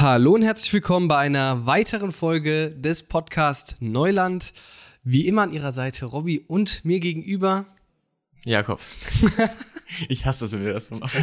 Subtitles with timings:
[0.00, 4.54] Hallo und herzlich willkommen bei einer weiteren Folge des Podcast Neuland.
[5.04, 7.66] Wie immer an Ihrer Seite Robby und mir gegenüber
[8.46, 8.80] Jakob.
[10.08, 11.22] ich hasse das, wenn wir das so machen.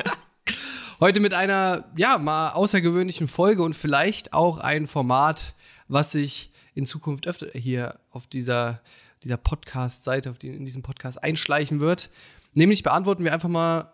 [0.98, 5.54] Heute mit einer, ja, mal außergewöhnlichen Folge und vielleicht auch ein Format,
[5.86, 8.80] was sich in Zukunft öfter hier auf dieser,
[9.22, 12.10] dieser Podcast-Seite, auf die, in diesem Podcast einschleichen wird.
[12.54, 13.92] Nämlich beantworten wir einfach mal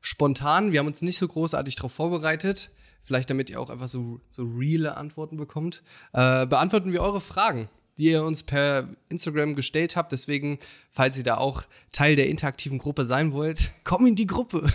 [0.00, 0.72] spontan.
[0.72, 2.70] Wir haben uns nicht so großartig darauf vorbereitet.
[3.04, 5.82] Vielleicht damit ihr auch einfach so, so reale Antworten bekommt.
[6.12, 10.12] Äh, beantworten wir eure Fragen, die ihr uns per Instagram gestellt habt.
[10.12, 10.58] Deswegen,
[10.90, 14.66] falls ihr da auch Teil der interaktiven Gruppe sein wollt, komm in die Gruppe.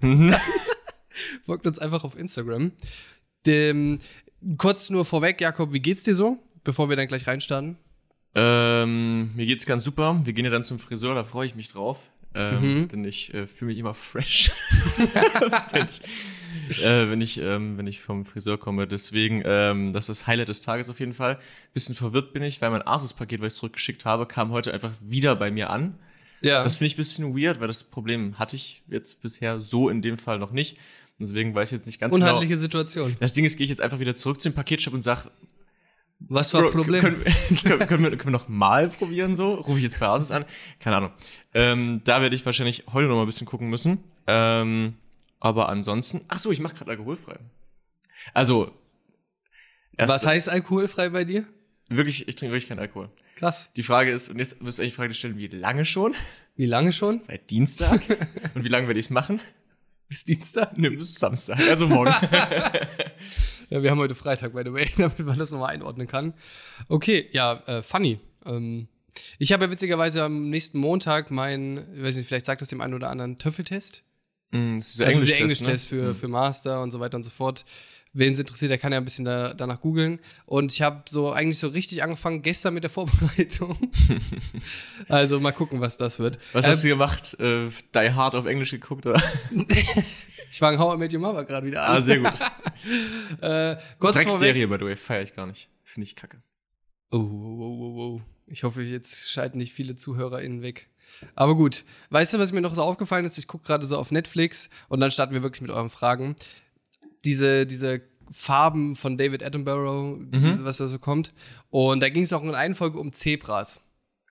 [1.44, 2.72] Folgt uns einfach auf Instagram.
[3.44, 3.98] Dem,
[4.56, 7.76] kurz nur vorweg, Jakob, wie geht's dir so, bevor wir dann gleich reinstarten?
[8.34, 10.20] Ähm, mir geht's ganz super.
[10.24, 12.08] Wir gehen ja dann zum Friseur, da freue ich mich drauf.
[12.34, 12.88] Ähm, mhm.
[12.88, 14.52] Denn ich äh, fühle mich immer fresh,
[15.72, 16.00] wenn ich,
[16.82, 18.86] äh, wenn, ich, ähm, wenn ich vom Friseur komme.
[18.86, 21.38] Deswegen, ähm, das ist das Highlight des Tages auf jeden Fall.
[21.74, 25.36] Bisschen verwirrt bin ich, weil mein Asus-Paket, was ich zurückgeschickt habe, kam heute einfach wieder
[25.36, 25.98] bei mir an.
[26.40, 26.64] Ja.
[26.64, 30.18] Das finde ich bisschen weird, weil das Problem hatte ich jetzt bisher so in dem
[30.18, 30.76] Fall noch nicht.
[31.18, 32.60] Deswegen weiß ich jetzt nicht ganz Unhandliche genau.
[32.60, 33.16] Situation.
[33.20, 35.28] Das Ding ist, gehe ich jetzt einfach wieder zurück zum Paketshop und sag,
[36.28, 37.02] was war das Problem?
[37.02, 37.24] Können,
[37.64, 39.54] können, können, wir, können wir noch mal probieren so?
[39.54, 40.44] Rufe ich jetzt bei Asus an?
[40.78, 41.10] Keine Ahnung.
[41.54, 43.98] Ähm, da werde ich wahrscheinlich heute noch mal ein bisschen gucken müssen.
[44.26, 44.94] Ähm,
[45.42, 47.36] aber ansonsten, ach so, ich mache gerade alkoholfrei.
[48.32, 48.70] Also.
[49.98, 51.44] Was heißt alkoholfrei bei dir?
[51.88, 53.10] Wirklich, ich trinke wirklich keinen Alkohol.
[53.34, 53.68] Krass.
[53.74, 56.14] Die Frage ist, und jetzt müsst ihr euch die Frage stellen, wie lange schon?
[56.54, 57.20] Wie lange schon?
[57.20, 58.02] Seit Dienstag.
[58.54, 59.40] und wie lange werde ich es machen?
[60.08, 60.78] Bis Dienstag?
[60.78, 62.14] Ne, bis Samstag, also morgen.
[63.70, 66.34] ja, wir haben heute Freitag, by the way, damit man das nochmal einordnen kann.
[66.88, 68.20] Okay, ja, äh, funny.
[68.46, 68.86] Ähm,
[69.40, 72.80] ich habe ja witzigerweise am nächsten Montag meinen, ich weiß nicht, vielleicht sagt das dem
[72.80, 74.04] einen oder anderen Töffeltest.
[74.52, 75.98] Mm, das ist der Englisch-Test, Englisch-Test ne?
[75.98, 76.14] für, mm.
[76.14, 77.64] für Master und so weiter und so fort.
[78.14, 80.20] Wen es interessiert, der kann ja ein bisschen da, danach googeln.
[80.44, 83.76] Und ich habe so eigentlich so richtig angefangen gestern mit der Vorbereitung.
[85.08, 86.38] also mal gucken, was das wird.
[86.52, 87.36] Was hast ähm, du gemacht?
[87.40, 89.22] Äh, Die Hard auf Englisch geguckt, oder?
[90.50, 91.96] ich fange How I Met Your Mother gerade wieder an.
[91.96, 92.38] Ah, sehr gut.
[93.40, 95.70] äh, kurz Serie, by the way, feiere ich gar nicht.
[95.82, 96.42] Finde ich kacke.
[97.10, 98.22] Oh, oh, oh, oh, oh.
[98.46, 100.90] Ich hoffe, jetzt schalten nicht viele ZuhörerInnen weg.
[101.34, 101.84] Aber gut.
[102.10, 103.38] Weißt du, was mir noch so aufgefallen ist?
[103.38, 106.36] Ich gucke gerade so auf Netflix und dann starten wir wirklich mit euren Fragen
[107.24, 110.30] diese, diese Farben von David Attenborough, mhm.
[110.32, 111.32] diese, was da so kommt.
[111.70, 113.80] Und da ging es auch in einer Folge um Zebras.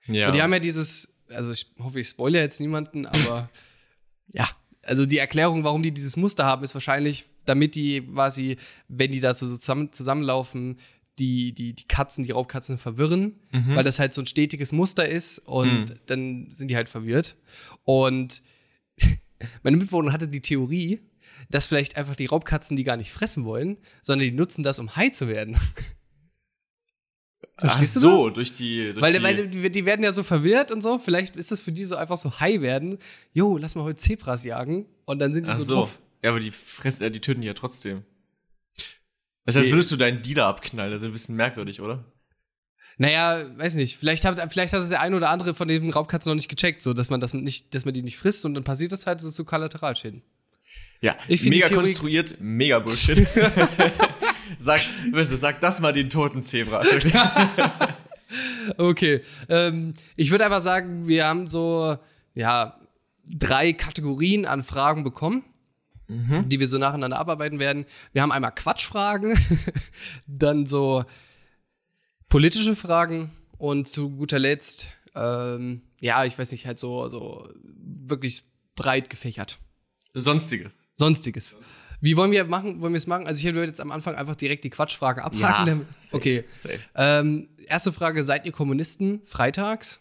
[0.06, 0.26] Ja.
[0.26, 3.48] Und die haben ja dieses, also ich hoffe, ich spoilere jetzt niemanden, aber
[4.28, 4.48] ja,
[4.82, 8.56] also die Erklärung, warum die dieses Muster haben, ist wahrscheinlich, damit die quasi,
[8.88, 10.78] wenn die da so zusammen, zusammenlaufen,
[11.18, 13.76] die, die, die Katzen, die Raubkatzen verwirren, mhm.
[13.76, 15.94] weil das halt so ein stetiges Muster ist und mhm.
[16.06, 17.36] dann sind die halt verwirrt.
[17.84, 18.42] Und
[19.62, 21.00] meine Mitbewohnerin hatte die Theorie,
[21.50, 24.96] dass vielleicht einfach die Raubkatzen die gar nicht fressen wollen, sondern die nutzen das, um
[24.96, 25.58] high zu werden.
[27.58, 28.92] Verstehst Ach so, durch die.
[28.92, 30.98] Durch weil, die weil die werden ja so verwirrt und so.
[30.98, 32.98] Vielleicht ist das für die so einfach so high werden.
[33.32, 34.86] Jo, lass mal heute Zebras jagen.
[35.04, 35.98] Und dann sind die Ach so, so drauf.
[36.24, 38.04] Ja, aber die fressen, äh, die töten die ja trotzdem.
[39.44, 40.92] Das heißt, würdest du deinen Dealer abknallen.
[40.92, 42.04] Das ist ein bisschen merkwürdig, oder?
[42.98, 43.98] Naja, weiß nicht.
[43.98, 46.82] Vielleicht hat, vielleicht hat es der eine oder andere von den Raubkatzen noch nicht gecheckt,
[46.82, 49.18] so dass man das nicht, dass man die nicht frisst und dann passiert das halt,
[49.18, 50.22] das ist so Kollateralschäden.
[51.00, 53.26] Ja, ich mega konstruiert, mega Bullshit.
[54.58, 54.80] sag,
[55.10, 56.84] weißt du, sag das mal den toten Zebra.
[58.76, 59.20] okay.
[59.48, 61.98] Ähm, ich würde einfach sagen, wir haben so,
[62.34, 62.78] ja,
[63.34, 65.44] drei Kategorien an Fragen bekommen.
[66.12, 66.48] Mhm.
[66.48, 67.86] die wir so nacheinander abarbeiten werden.
[68.12, 69.38] Wir haben einmal Quatschfragen,
[70.26, 71.04] dann so
[72.28, 78.44] politische Fragen und zu guter Letzt, ähm, ja, ich weiß nicht, halt so, so wirklich
[78.74, 79.58] breit gefächert.
[80.14, 80.78] Sonstiges.
[80.94, 81.56] Sonstiges.
[82.00, 82.80] Wie wollen wir machen?
[82.80, 83.26] Wollen wir es machen?
[83.26, 85.68] Also ich würde jetzt am Anfang einfach direkt die Quatschfrage abhaken.
[85.68, 86.44] Ja, safe, okay.
[86.52, 86.80] Safe.
[86.96, 90.00] Ähm, erste Frage: Seid ihr Kommunisten freitags?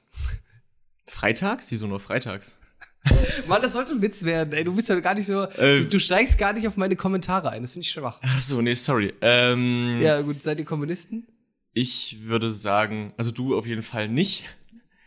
[1.06, 1.72] Freitags?
[1.72, 2.58] Wieso nur freitags?
[3.48, 4.54] Mann, das sollte ein Witz werden.
[4.54, 5.44] Ey, du bist ja gar nicht so.
[5.44, 7.62] Äh, du, du, steigst gar nicht auf meine Kommentare ein.
[7.62, 8.20] Das finde ich schwach.
[8.22, 9.14] Ach so, nee, sorry.
[9.22, 10.42] Ähm, ja, gut.
[10.42, 11.28] Seid ihr Kommunisten?
[11.74, 14.46] Ich würde sagen, also du auf jeden Fall nicht.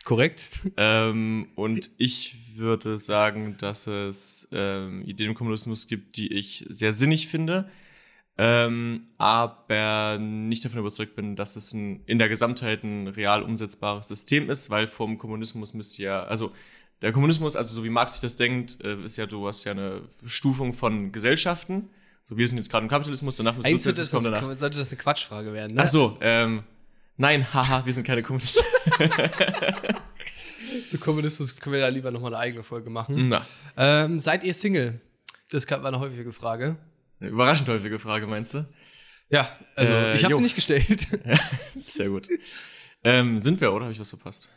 [0.04, 0.50] Korrekt.
[0.76, 6.92] Ähm, und ich würde sagen, dass es ähm, Ideen im Kommunismus gibt, die ich sehr
[6.92, 7.70] sinnig finde,
[8.36, 14.08] ähm, aber nicht davon überzeugt bin, dass es ein, in der Gesamtheit ein real umsetzbares
[14.08, 16.52] System ist, weil vom Kommunismus müsste ja, also
[17.04, 19.72] der Kommunismus, also so wie Marx sich das denkt, äh, ist ja, du hast ja
[19.72, 21.90] eine Stufung von Gesellschaften.
[22.22, 24.58] So, wir sind jetzt gerade im Kapitalismus, danach müsste Sozialismus kommen danach.
[24.58, 25.82] Sollte das eine Quatschfrage werden, ne?
[25.82, 26.64] Ach so, ähm,
[27.16, 28.64] Nein, haha, wir sind keine Kommunisten.
[30.90, 33.28] Zu Kommunismus können wir ja lieber nochmal eine eigene Folge machen.
[33.28, 33.46] Na.
[33.76, 35.00] Ähm, seid ihr Single?
[35.50, 36.76] Das war eine häufige Frage.
[37.20, 38.66] Überraschend häufige Frage, meinst du?
[39.30, 41.06] Ja, also Äh, ich habe sie nicht gestellt.
[41.76, 42.28] Sehr gut.
[43.04, 43.84] Ähm, sind wir, oder?
[43.84, 44.50] Habe ich was verpasst?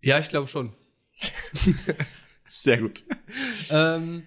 [0.00, 0.72] ja, ich glaube schon.
[2.46, 3.04] Sehr gut.
[3.70, 4.24] Ähm,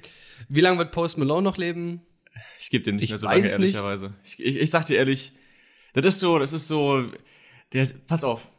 [0.50, 2.02] wie lange wird Post Malone noch leben?
[2.60, 4.14] Ich gebe dir nicht Ich mehr so lange, ehrlicherweise.
[4.24, 5.34] Ich, ich, ich sag dir ehrlich,
[5.94, 7.12] das ist so, das ist so,
[7.74, 8.50] der ist, pass auf.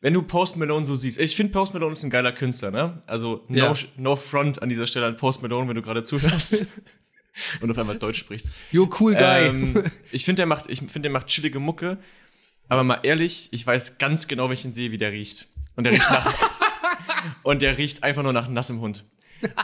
[0.00, 3.02] Wenn du Post Malone so siehst, ich finde Post Malone ist ein geiler Künstler, ne?
[3.06, 3.74] Also no, Ja.
[3.96, 6.64] no front an dieser Stelle an Post Malone, wenn du gerade zuhörst
[7.60, 8.48] und auf einmal Deutsch sprichst.
[8.72, 9.46] Jo, cool guy.
[9.46, 11.98] Ähm, ich finde, der macht, ich finde, der macht chillige Mucke.
[12.68, 15.48] Aber mal ehrlich, ich weiß ganz genau, wenn ich ihn sehe, wie der riecht.
[15.76, 16.55] Und der riecht nach,
[17.42, 19.04] und der riecht einfach nur nach nassem Hund.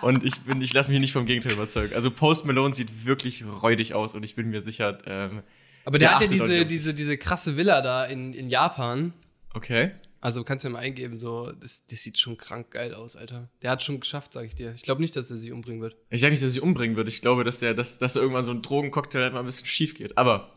[0.02, 1.94] Und ich bin, ich lasse mich nicht vom Gegenteil überzeugen.
[1.94, 5.42] Also Post Malone sieht wirklich räudig aus und ich bin mir sicher, ähm,
[5.84, 9.12] Aber der, der hat ja diese, diese, diese krasse Villa da in, in Japan.
[9.54, 9.92] okay.
[10.24, 13.50] Also kannst du ja mal eingeben, so, das, das sieht schon krank geil aus, Alter.
[13.60, 14.72] Der hat schon geschafft, sag ich dir.
[14.72, 15.96] Ich glaube nicht, dass er sich umbringen wird.
[16.10, 17.08] Ich sage nicht, dass er sich umbringen würde.
[17.08, 19.66] Ich glaube, dass der, dass, dass da irgendwann so ein Drogencocktail halt mal ein bisschen
[19.66, 20.16] schief geht.
[20.16, 20.52] Aber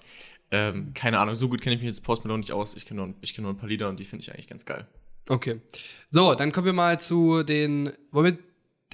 [0.51, 2.75] ähm, keine Ahnung, so gut kenne ich mich jetzt Post Malone nicht aus.
[2.75, 4.67] Ich kenne nur, ich kenn nur ein paar Lieder und die finde ich eigentlich ganz
[4.67, 4.87] geil.
[5.27, 5.61] Okay.
[6.09, 7.91] So, dann kommen wir mal zu den.
[8.11, 8.43] Wollen wir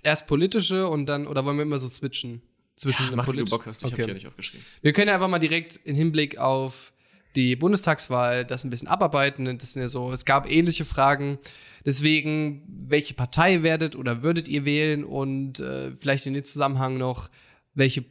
[0.03, 2.41] erst politische und dann, oder wollen wir immer so switchen?
[2.75, 3.83] Zwischen den Mach, wie du Bock hast.
[3.83, 4.01] Ich okay.
[4.01, 4.65] habe ja nicht aufgeschrieben.
[4.81, 6.93] Wir können ja einfach mal direkt im Hinblick auf
[7.35, 9.57] die Bundestagswahl das ein bisschen abarbeiten.
[9.59, 11.37] Das sind ja so, es gab ähnliche Fragen.
[11.85, 17.29] Deswegen, welche Partei werdet oder würdet ihr wählen und äh, vielleicht in dem Zusammenhang noch,
[17.73, 18.05] welche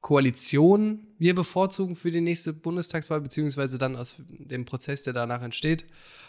[0.00, 5.84] Koalition wir bevorzugen für die nächste Bundestagswahl, beziehungsweise dann aus dem Prozess, der danach entsteht.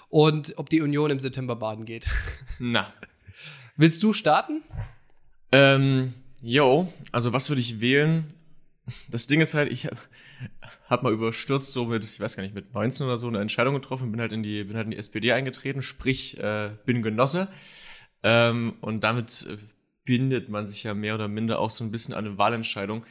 [0.10, 2.10] Und ob die Union im September baden geht.
[2.60, 2.92] Na.
[3.78, 4.64] Willst du starten?
[5.52, 8.34] Ähm, yo, also was würde ich wählen?
[9.10, 9.98] Das Ding ist halt, ich habe
[10.90, 13.76] hab mal überstürzt, so mit, ich weiß gar nicht, mit 19 oder so eine Entscheidung
[13.76, 17.48] getroffen, bin halt in die, bin halt in die SPD eingetreten, sprich, äh, bin Genosse.
[18.24, 19.48] Ähm, und damit
[20.04, 23.06] bindet man sich ja mehr oder minder auch so ein bisschen an eine Wahlentscheidung.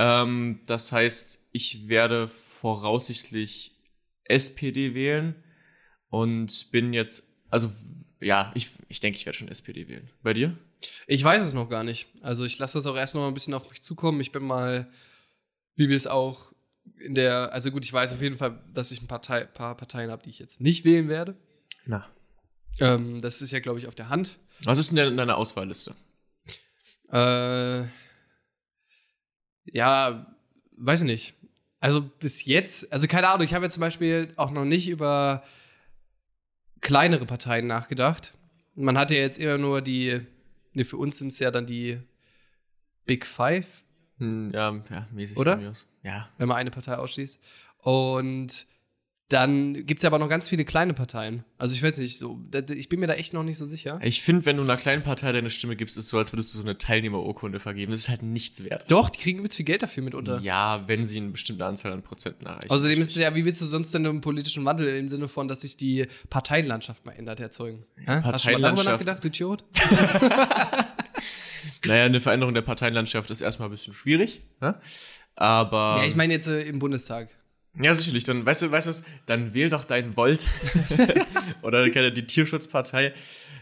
[0.00, 3.76] Ähm, das heißt, ich werde voraussichtlich
[4.24, 5.34] SPD wählen
[6.08, 7.70] und bin jetzt, also
[8.18, 10.08] ja, ich, ich denke, ich werde schon SPD wählen.
[10.22, 10.56] Bei dir?
[11.06, 12.08] Ich weiß es noch gar nicht.
[12.22, 14.22] Also ich lasse das auch erst noch mal ein bisschen auf mich zukommen.
[14.22, 14.90] Ich bin mal,
[15.76, 16.50] wie wir es auch
[16.98, 20.10] in der, also gut, ich weiß auf jeden Fall, dass ich ein Partei, paar Parteien
[20.10, 21.36] habe, die ich jetzt nicht wählen werde.
[21.84, 22.08] Na.
[22.78, 24.38] Ähm, das ist ja, glaube ich, auf der Hand.
[24.64, 25.94] Was ist denn in deiner Auswahlliste?
[27.10, 27.84] Äh,
[29.72, 30.26] ja,
[30.76, 31.34] weiß ich nicht.
[31.80, 35.42] Also bis jetzt, also keine Ahnung, ich habe ja zum Beispiel auch noch nicht über
[36.80, 38.32] kleinere Parteien nachgedacht.
[38.74, 40.20] Man hat ja jetzt immer nur die,
[40.72, 41.98] ne, für uns sind es ja dann die
[43.06, 43.66] Big Five,
[44.18, 45.58] Hm, ja, ja, mäßig Oder?
[46.02, 46.28] Ja.
[46.36, 47.38] wenn man eine Partei ausschließt.
[47.78, 48.66] Und
[49.30, 51.44] dann gibt es ja aber noch ganz viele kleine Parteien.
[51.56, 52.40] Also ich weiß nicht, so,
[52.74, 54.00] ich bin mir da echt noch nicht so sicher.
[54.02, 56.52] Ich finde, wenn du einer kleinen Partei deine Stimme gibst, ist es so, als würdest
[56.52, 57.92] du so eine Teilnehmerurkunde vergeben.
[57.92, 58.90] Das ist halt nichts wert.
[58.90, 60.40] Doch, die kriegen übelst viel Geld dafür mitunter.
[60.42, 62.70] Ja, wenn sie eine bestimmte Anzahl an Prozenten erreichen.
[62.70, 65.46] Außerdem ist es ja, wie willst du sonst denn einen politischen Wandel im Sinne von,
[65.46, 67.84] dass sich die Parteienlandschaft mal ändert, erzeugen?
[67.98, 68.22] Hä?
[68.24, 69.64] Hast du mal darüber nachgedacht, du Idiot?
[71.86, 74.42] Naja, eine Veränderung der Parteienlandschaft ist erstmal ein bisschen schwierig.
[74.60, 74.78] Ne?
[75.34, 75.96] Aber.
[75.98, 77.28] Ja, ich meine jetzt äh, im Bundestag.
[77.78, 78.24] Ja, sicherlich.
[78.24, 79.02] Dann, weißt du, weißt du was?
[79.26, 80.48] Dann wähl doch deinen Volt.
[81.62, 83.12] Oder die Tierschutzpartei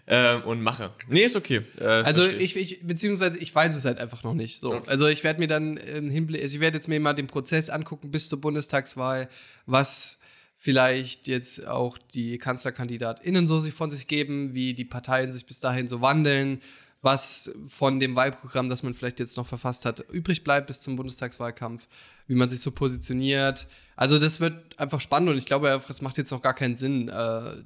[0.06, 0.90] ähm, und mache.
[1.08, 1.62] Nee, ist okay.
[1.78, 4.60] Äh, Also ich, ich, beziehungsweise ich weiß es halt einfach noch nicht.
[4.60, 4.74] So.
[4.74, 4.88] Okay.
[4.88, 7.68] Also ich werde mir dann im Hinblick, also ich werde jetzt mir mal den Prozess
[7.68, 9.28] angucken bis zur Bundestagswahl,
[9.66, 10.18] was
[10.56, 15.60] vielleicht jetzt auch die KanzlerkandidatInnen so sich von sich geben, wie die Parteien sich bis
[15.60, 16.60] dahin so wandeln,
[17.00, 20.96] was von dem Wahlprogramm, das man vielleicht jetzt noch verfasst hat, übrig bleibt bis zum
[20.96, 21.86] Bundestagswahlkampf,
[22.26, 23.68] wie man sich so positioniert.
[23.94, 27.08] Also das wird einfach spannend und ich glaube es macht jetzt noch gar keinen Sinn,
[27.08, 27.12] äh,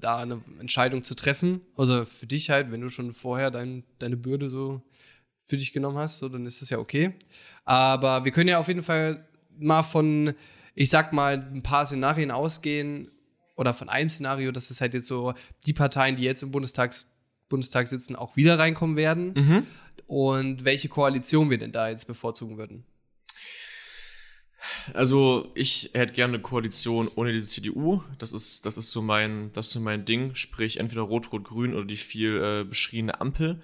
[0.01, 1.63] da eine Entscheidung zu treffen.
[1.77, 4.83] Also für dich halt, wenn du schon vorher dein, deine Bürde so
[5.47, 7.15] für dich genommen hast, so, dann ist das ja okay.
[7.65, 9.27] Aber wir können ja auf jeden Fall
[9.59, 10.35] mal von,
[10.75, 13.11] ich sag mal, ein paar Szenarien ausgehen
[13.57, 15.35] oder von einem Szenario, dass es halt jetzt so
[15.67, 17.07] die Parteien, die jetzt im Bundestags,
[17.53, 19.67] Bundestag sitzen, auch wieder reinkommen werden Mhm.
[20.07, 22.85] und welche Koalition wir denn da jetzt bevorzugen würden.
[24.95, 28.03] Also ich hätte gerne eine Koalition ohne die CDU.
[28.19, 30.35] Das ist, das ist so mein, das ist so mein Ding.
[30.35, 33.63] Sprich entweder Rot-Rot-Grün oder die viel äh, beschriebene Ampel.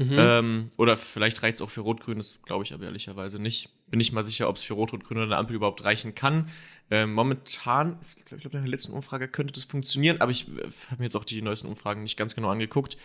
[0.00, 3.68] Ähm, oder vielleicht reicht es auch für Rot-Grün, das glaube ich aber ehrlicherweise nicht.
[3.90, 6.50] Bin nicht mal sicher, ob es für Rot-Rot-Grün oder eine Ampel überhaupt reichen kann.
[6.90, 10.62] Ähm, momentan, ich glaube, glaub, in der letzten Umfrage könnte das funktionieren, aber ich äh,
[10.90, 12.96] habe mir jetzt auch die neuesten Umfragen nicht ganz genau angeguckt.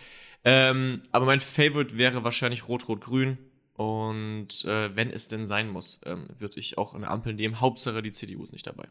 [0.44, 3.38] Ähm, aber mein Favorite wäre wahrscheinlich Rot-Rot-Grün.
[3.74, 7.60] Und äh, wenn es denn sein muss, ähm, würde ich auch eine Ampel nehmen.
[7.60, 8.88] Hauptsache die CDU ist nicht dabei.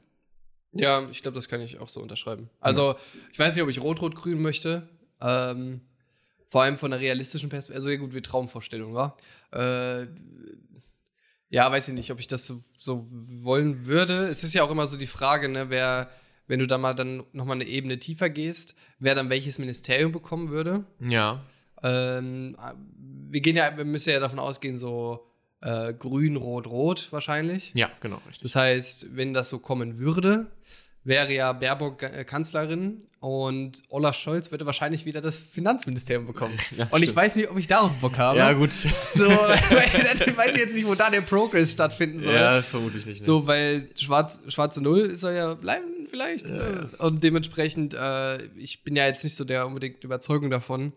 [0.74, 2.50] Ja, ich glaube, das kann ich auch so unterschreiben.
[2.60, 2.96] Also,
[3.32, 4.90] ich weiß nicht, ob ich Rot-Rot-Grün möchte.
[5.22, 5.82] Ähm,
[6.48, 7.78] vor allem von einer realistischen Perspektive.
[7.78, 9.18] Also, ja, gut, wie Traumvorstellung, war.
[9.52, 10.08] Äh,
[11.54, 14.26] Ja, weiß ich nicht, ob ich das so, so wollen würde.
[14.26, 16.10] Es ist ja auch immer so die Frage, ne, wer,
[16.48, 20.50] wenn du da mal dann nochmal eine Ebene tiefer gehst, wer dann welches Ministerium bekommen
[20.50, 20.84] würde.
[21.00, 21.44] Ja.
[21.84, 22.58] Ähm,
[23.30, 25.28] wir gehen ja, wir müssen ja davon ausgehen, so
[25.62, 27.72] äh, grün, rot, rot wahrscheinlich.
[27.76, 28.42] Ja, genau, richtig.
[28.42, 30.48] Das heißt, wenn das so kommen würde,
[31.04, 36.54] wäre ja Baerbock äh, Kanzlerin und Olaf Scholz würde wahrscheinlich wieder das Finanzministerium bekommen.
[36.78, 37.16] Ja, und ich stimmt.
[37.16, 38.38] weiß nicht, ob ich darauf Bock habe.
[38.40, 38.72] Ja, gut.
[39.14, 42.34] So, dann weiß ich jetzt nicht, wo da der Progress stattfinden soll.
[42.36, 43.22] Ja, vermutlich nicht.
[43.22, 43.26] Ne?
[43.26, 46.46] So, weil schwarz, schwarze Null soll ja bleiben vielleicht.
[46.46, 46.90] ne?
[47.00, 50.94] Und dementsprechend, äh, ich bin ja jetzt nicht so der unbedingt Überzeugung davon,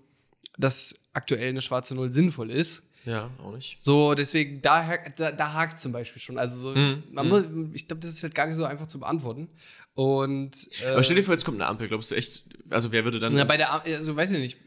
[0.59, 2.83] dass aktuell eine schwarze Null sinnvoll ist.
[3.05, 3.81] Ja, auch nicht.
[3.81, 4.85] So, deswegen, da,
[5.17, 6.39] da, da hakt zum Beispiel schon.
[6.39, 7.45] Also, so, Mhm, man muss,
[7.75, 9.49] ich glaube, das ist halt gar nicht so einfach zu beantworten.
[9.97, 11.89] Und äh, Aber stell dir vor, jetzt kommt eine Ampel.
[11.89, 13.35] Glaubst du echt, also wer würde dann.
[13.35, 14.59] na, bei der, Am- also weiß ich nicht,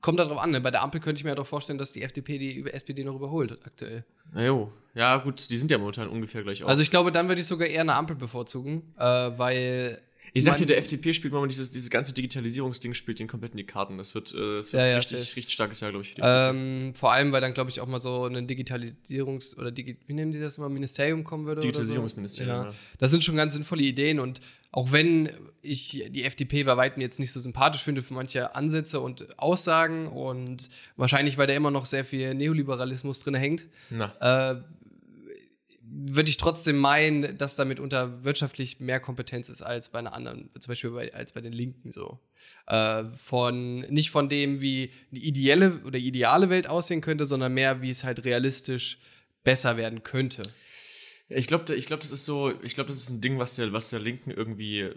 [0.00, 0.50] kommt darauf an.
[0.52, 0.60] Ne?
[0.62, 3.04] Bei der Ampel könnte ich mir ja doch vorstellen, dass die FDP die über- SPD
[3.04, 4.04] noch überholt aktuell.
[4.32, 4.72] Na jo.
[4.94, 6.68] Ja, gut, die sind ja momentan ungefähr gleich auf.
[6.70, 10.00] Also ich glaube, dann würde ich sogar eher eine Ampel bevorzugen, äh, weil
[10.34, 13.52] ich sag dir, man- der FDP spielt momentan dieses, dieses ganze Digitalisierungsding, spielt den komplett
[13.52, 13.98] in die Karten.
[13.98, 17.12] Das wird, äh, das wird Ja, ja, richtig, richtig starkes Jahr, glaube ich, ähm, vor
[17.12, 20.40] allem, weil dann glaube ich auch mal so ein Digitalisierungs- oder Digi wie nennen die
[20.40, 21.60] das immer, Ministerium kommen würde.
[21.60, 22.68] Digitalisierungsministerium, Oder so.
[22.70, 22.74] ja.
[22.98, 25.30] Das sind schon ganz sinnvolle Ideen und auch wenn
[25.62, 30.08] ich die FDP bei Weitem jetzt nicht so sympathisch finde für manche Ansätze und Aussagen
[30.08, 34.12] und wahrscheinlich, weil da immer noch sehr viel Neoliberalismus drin hängt, Na.
[34.52, 34.56] äh,
[35.90, 40.50] würde ich trotzdem meinen, dass damit unter wirtschaftlich mehr Kompetenz ist als bei einer anderen,
[40.58, 42.18] zum Beispiel bei, als bei den Linken so.
[42.66, 47.82] Äh, von, nicht von dem, wie die ideelle oder ideale Welt aussehen könnte, sondern mehr,
[47.82, 48.98] wie es halt realistisch
[49.44, 50.42] besser werden könnte.
[51.30, 53.72] Ich glaube, ich glaub, das ist so, ich glaube, das ist ein Ding, was der,
[53.72, 54.90] was der Linken irgendwie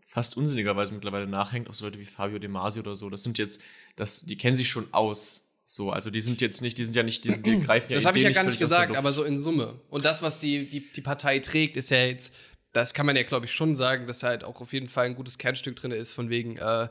[0.00, 3.10] fast unsinnigerweise mittlerweile nachhängt, auch so Leute wie Fabio De Masi oder so.
[3.10, 3.60] Das sind jetzt,
[3.94, 5.42] das, die kennen sich schon aus.
[5.70, 7.96] So, also die sind jetzt nicht, die sind ja nicht, die, sind, die greifen ja
[7.96, 9.78] Das habe ich ja gar nicht gesagt, aber so in Summe.
[9.90, 12.32] Und das, was die, die, die Partei trägt, ist ja jetzt,
[12.72, 15.14] das kann man ja, glaube ich, schon sagen, dass halt auch auf jeden Fall ein
[15.14, 16.88] gutes Kernstück drin ist, von wegen äh,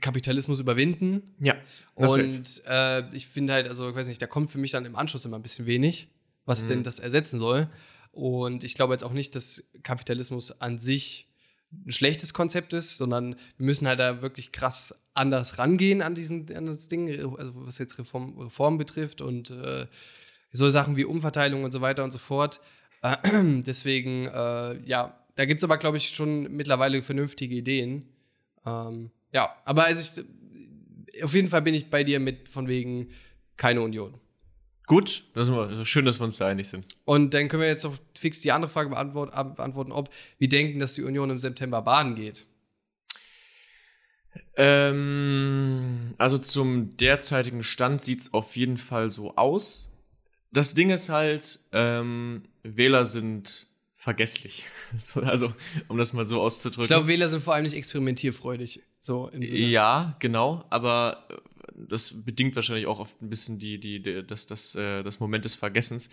[0.00, 1.36] Kapitalismus überwinden.
[1.38, 1.54] Ja.
[1.94, 4.96] Und äh, ich finde halt, also, ich weiß nicht, da kommt für mich dann im
[4.96, 6.08] Anschluss immer ein bisschen wenig,
[6.44, 6.68] was Mhm.
[6.68, 7.70] denn das ersetzen soll.
[8.10, 11.28] Und ich glaube jetzt auch nicht, dass Kapitalismus an sich
[11.86, 16.54] ein schlechtes Konzept ist, sondern wir müssen halt da wirklich krass anders rangehen an diesen
[16.54, 19.86] an das Ding, also was jetzt Reform, Reform betrifft und äh,
[20.52, 22.60] so Sachen wie Umverteilung und so weiter und so fort.
[23.02, 23.16] Äh,
[23.62, 28.08] deswegen, äh, ja, da gibt es aber, glaube ich, schon mittlerweile vernünftige Ideen.
[28.64, 33.08] Ähm, ja, aber also ich, auf jeden Fall bin ich bei dir mit von wegen
[33.56, 34.14] keine Union.
[34.86, 36.86] Gut, das ist schön, dass wir uns da einig sind.
[37.04, 40.94] Und dann können wir jetzt noch fix die andere Frage beantworten ob wir denken, dass
[40.94, 42.46] die Union im September baden geht.
[44.56, 49.90] Ähm, also zum derzeitigen Stand sieht's auf jeden Fall so aus.
[50.52, 54.64] Das Ding ist halt, ähm, Wähler sind vergesslich.
[54.98, 55.52] So, also,
[55.88, 56.84] um das mal so auszudrücken.
[56.84, 58.64] Ich glaube, Wähler sind vor allem nicht experimentierfrei.
[59.00, 59.60] So im Sinne.
[59.60, 61.26] Ja, genau, aber
[61.78, 65.44] das bedingt wahrscheinlich auch oft ein bisschen die, die, die das, das, äh, das Moment
[65.44, 66.08] des Vergessens,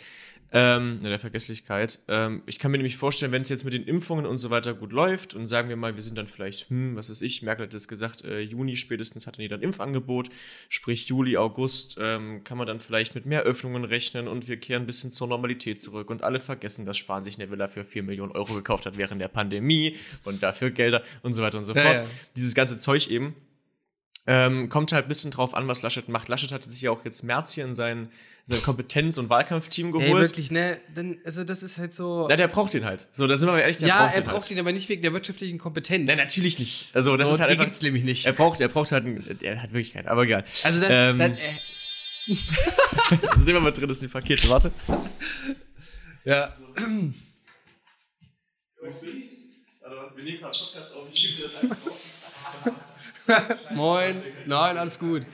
[0.52, 2.00] ähm, ne, der Vergesslichkeit.
[2.08, 4.74] Ähm, ich kann mir nämlich vorstellen, wenn es jetzt mit den Impfungen und so weiter
[4.74, 7.66] gut läuft und sagen wir mal, wir sind dann vielleicht, hm, was ist ich, Merkel
[7.66, 10.30] hat jetzt gesagt, äh, Juni spätestens hat dann jeder ein Impfangebot,
[10.70, 14.84] sprich Juli, August, ähm, kann man dann vielleicht mit mehr Öffnungen rechnen und wir kehren
[14.84, 18.04] ein bisschen zur Normalität zurück und alle vergessen, dass Spahn sich eine Villa für 4
[18.04, 21.74] Millionen Euro gekauft hat während der Pandemie und dafür Gelder und so weiter und so
[21.74, 22.00] Ja, fort.
[22.00, 22.06] ja.
[22.36, 23.36] Dieses ganze Zeug eben.
[24.26, 26.30] Ähm, kommt halt ein bisschen drauf an, was Laschet macht.
[26.30, 28.10] Laschet hatte sich ja auch jetzt März hier in sein,
[28.46, 30.08] sein Kompetenz- und Wahlkampfteam geholt.
[30.10, 30.80] Ey, wirklich, ne?
[30.96, 32.28] Dann, also das ist halt so.
[32.30, 33.10] Ja, der braucht ihn halt.
[33.12, 34.52] So, da sind wir mal ehrlich, der ja, braucht er ihn braucht halt.
[34.52, 36.08] ihn aber nicht wegen der wirtschaftlichen Kompetenz.
[36.08, 36.90] Nein, natürlich nicht.
[36.94, 37.66] Also, das so, ist halt die einfach.
[37.66, 38.26] gibt's nämlich nicht.
[38.26, 40.46] Er braucht, er braucht halt einen, er hat wirklich keinen, aber egal.
[40.64, 41.32] also das, ähm, das
[42.28, 42.34] äh,
[43.40, 44.48] Sehen wir mal drin, ist die Pakete.
[44.50, 44.72] Warte.
[46.24, 46.54] ja.
[50.16, 53.60] Wir nehmen gerade Podcast auf, ich schiebe dir das einfach drauf.
[53.72, 54.24] Moin.
[54.46, 55.26] Nein, alles gut.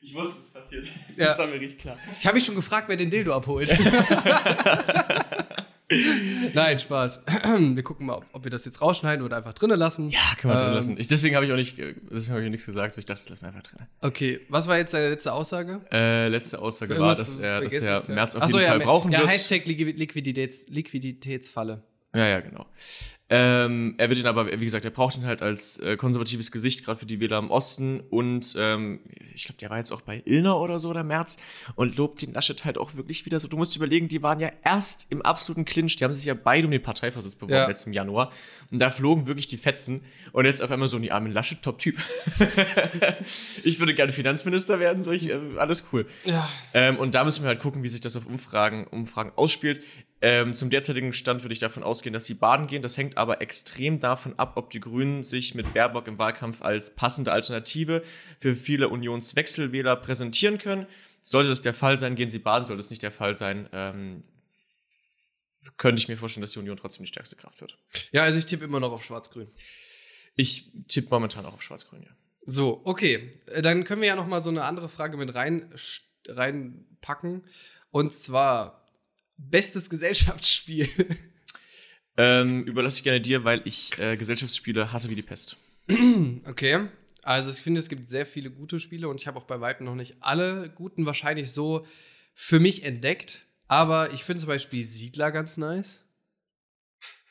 [0.00, 0.86] Ich wusste, es passiert.
[1.16, 1.26] Ja.
[1.26, 1.98] Das war mir richtig klar.
[2.18, 3.70] Ich habe mich schon gefragt, wer den Dildo abholt.
[6.54, 7.24] Nein, Spaß.
[7.74, 10.10] Wir gucken mal, ob, ob wir das jetzt rausschneiden oder einfach drinnen lassen.
[10.10, 10.96] Ja, können wir drin Ähm, lassen.
[10.98, 12.92] Ich, deswegen habe ich auch nicht, äh, deswegen habe ich nichts gesagt.
[12.94, 13.86] So ich dachte, das lassen wir einfach drin.
[14.02, 15.80] Okay, was war jetzt deine letzte Aussage?
[15.90, 18.04] Äh, letzte Aussage war, dass er, dass er?
[18.06, 19.30] März auf so, jeden ja, Fall brauchen ja, wird.
[19.30, 21.82] Hashtag Liquid- Liquiditäts, Liquiditätsfalle.
[22.14, 22.66] Ja, ja, genau.
[23.30, 26.82] Ähm, er wird ihn aber, wie gesagt, er braucht ihn halt als äh, konservatives Gesicht,
[26.82, 28.00] gerade für die Wähler im Osten.
[28.00, 29.00] Und ähm,
[29.34, 31.36] ich glaube, der war jetzt auch bei Illner oder so, der März,
[31.74, 33.46] und lobt den Laschet halt auch wirklich wieder so.
[33.46, 36.66] Du musst überlegen, die waren ja erst im absoluten Clinch, die haben sich ja beide
[36.66, 37.68] um den Parteivorsitz beworben Ja.
[37.68, 38.32] jetzt im Januar.
[38.70, 40.00] Und da flogen wirklich die Fetzen.
[40.32, 41.98] Und jetzt auf einmal so, die armen Laschet, Top-Typ.
[43.64, 46.06] ich würde gerne Finanzminister werden, so ich, äh, alles cool.
[46.24, 46.48] Ja.
[46.72, 49.82] Ähm, und da müssen wir halt gucken, wie sich das auf Umfragen, Umfragen ausspielt.
[50.20, 52.82] Ähm, zum derzeitigen Stand würde ich davon ausgehen, dass sie baden gehen.
[52.82, 56.94] Das hängt aber extrem davon ab, ob die Grünen sich mit Baerbock im Wahlkampf als
[56.96, 58.02] passende Alternative
[58.40, 60.86] für viele Unionswechselwähler präsentieren können.
[61.22, 62.66] Sollte das der Fall sein, gehen sie baden.
[62.66, 64.22] Sollte es nicht der Fall sein, ähm,
[65.76, 67.78] könnte ich mir vorstellen, dass die Union trotzdem die stärkste Kraft wird.
[68.10, 69.48] Ja, also ich tippe immer noch auf Schwarz-Grün.
[70.34, 72.10] Ich tippe momentan auch auf Schwarz-Grün, ja.
[72.44, 73.38] So, okay.
[73.46, 75.72] Äh, Dann können wir ja noch mal so eine andere Frage mit rein,
[76.26, 77.44] reinpacken.
[77.90, 78.77] Und zwar,
[79.38, 80.88] bestes Gesellschaftsspiel.
[82.20, 85.56] Ähm, überlasse ich gerne dir, weil ich äh, Gesellschaftsspiele hasse wie die Pest.
[86.44, 86.88] Okay.
[87.22, 89.86] Also ich finde, es gibt sehr viele gute Spiele und ich habe auch bei Weitem
[89.86, 91.86] noch nicht alle guten wahrscheinlich so
[92.34, 93.44] für mich entdeckt.
[93.66, 96.00] Aber ich finde zum Beispiel Siedler ganz nice.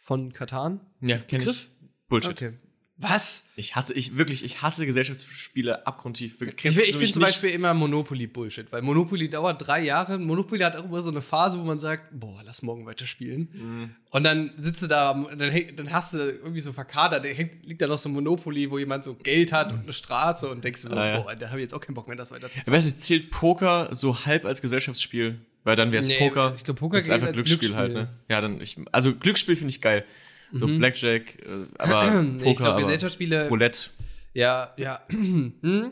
[0.02, 0.82] Von Katan.
[1.02, 1.68] Ja, kenne ich.
[2.08, 2.32] Bullshit.
[2.32, 2.54] Okay.
[3.00, 3.46] Was?
[3.56, 6.42] Ich hasse, ich wirklich, ich hasse Gesellschaftsspiele abgrundtief.
[6.42, 10.18] Ich, ich finde zum Beispiel immer Monopoly Bullshit, weil Monopoly dauert drei Jahre.
[10.18, 13.50] Monopoly hat auch immer so eine Phase, wo man sagt, boah, lass morgen weiter spielen.
[13.54, 13.90] Mhm.
[14.10, 17.82] Und dann sitzt du da, dann, dann hast du irgendwie so verkadert, da hängt, liegt
[17.84, 20.82] da noch so ein Monopoly, wo jemand so Geld hat und eine Straße und denkst
[20.82, 21.20] du so, Ah, ja.
[21.20, 22.96] boah, da habe ich jetzt auch keinen Bock mehr, das weiter zu Ja, weißt du,
[22.98, 25.40] zählt Poker so halb als Gesellschaftsspiel?
[25.64, 26.54] Weil dann wäre es Nee, Poker.
[26.56, 28.14] ich glaub, Poker ist einfach als Glücksspiel, halt, Glücksspiel.
[28.16, 28.34] ne?
[28.34, 30.06] Ja, dann, ich, also Glücksspiel finde ich geil.
[30.52, 33.90] So Blackjack, äh, aber Poker, ich glaube, Gesellschaftsspiele, Roulette.
[34.34, 35.92] ja, ja, hm?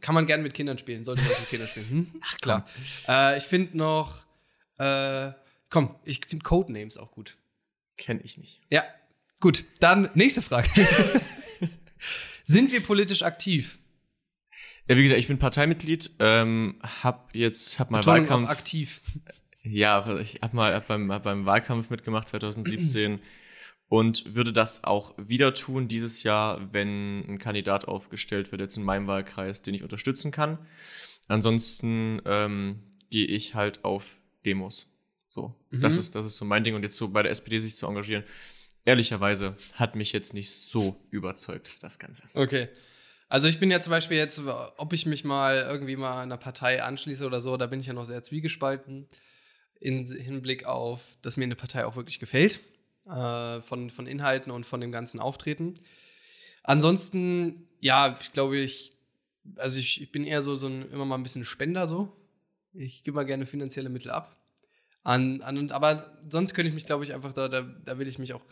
[0.00, 1.88] kann man gerne mit Kindern spielen, sollte man mit Kindern spielen.
[1.90, 2.06] Hm?
[2.22, 2.66] Ach, klar.
[3.08, 4.24] Äh, ich finde noch,
[4.78, 5.32] äh,
[5.70, 7.36] komm, ich finde Codenames auch gut.
[7.96, 8.60] Kenne ich nicht.
[8.70, 8.84] Ja,
[9.40, 9.64] gut.
[9.80, 10.68] Dann nächste Frage.
[12.44, 13.78] Sind wir politisch aktiv?
[14.88, 18.50] Ja, wie gesagt, ich bin Parteimitglied, ähm, hab jetzt, hab mal Betonung Wahlkampf.
[18.50, 19.00] aktiv.
[19.64, 23.18] Ja, ich habe mal hab beim, hab beim Wahlkampf mitgemacht 2017
[23.88, 28.82] und würde das auch wieder tun dieses Jahr, wenn ein Kandidat aufgestellt wird, jetzt in
[28.82, 30.58] meinem Wahlkreis, den ich unterstützen kann.
[31.28, 34.88] Ansonsten ähm, gehe ich halt auf Demos.
[35.28, 37.76] So, das ist das ist so mein Ding und jetzt so bei der SPD sich
[37.76, 38.24] zu engagieren.
[38.86, 42.22] Ehrlicherweise hat mich jetzt nicht so überzeugt das Ganze.
[42.34, 42.68] Okay.
[43.28, 44.40] Also ich bin ja zum Beispiel jetzt,
[44.76, 47.92] ob ich mich mal irgendwie mal einer Partei anschließe oder so, da bin ich ja
[47.92, 49.08] noch sehr zwiegespalten.
[49.78, 52.60] In Hinblick auf, dass mir eine Partei auch wirklich gefällt.
[53.06, 55.74] Äh, von, von Inhalten und von dem ganzen Auftreten.
[56.64, 58.92] Ansonsten, ja, ich glaube, ich,
[59.56, 62.12] also ich, ich bin eher so, so ein, immer mal ein bisschen Spender so.
[62.72, 64.36] Ich gebe mal gerne finanzielle Mittel ab.
[65.04, 68.18] An, an, aber sonst könnte ich mich, glaube ich, einfach da, da, da will ich
[68.18, 68.42] mich auch,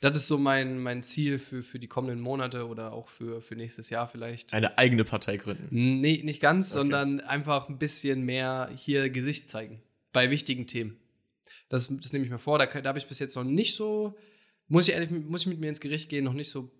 [0.00, 3.56] das ist so mein, mein Ziel für, für die kommenden Monate oder auch für, für
[3.56, 4.54] nächstes Jahr vielleicht.
[4.54, 5.66] Eine eigene Partei gründen.
[5.70, 6.78] Nee, nicht ganz, Okay.
[6.78, 9.82] sondern einfach ein bisschen mehr hier Gesicht zeigen.
[10.12, 10.96] Bei wichtigen Themen.
[11.68, 12.58] Das, das nehme ich mir vor.
[12.58, 14.16] Da, da habe ich bis jetzt noch nicht so,
[14.68, 16.70] muss ich ehrlich, muss ich mit mir ins Gericht gehen, noch nicht so.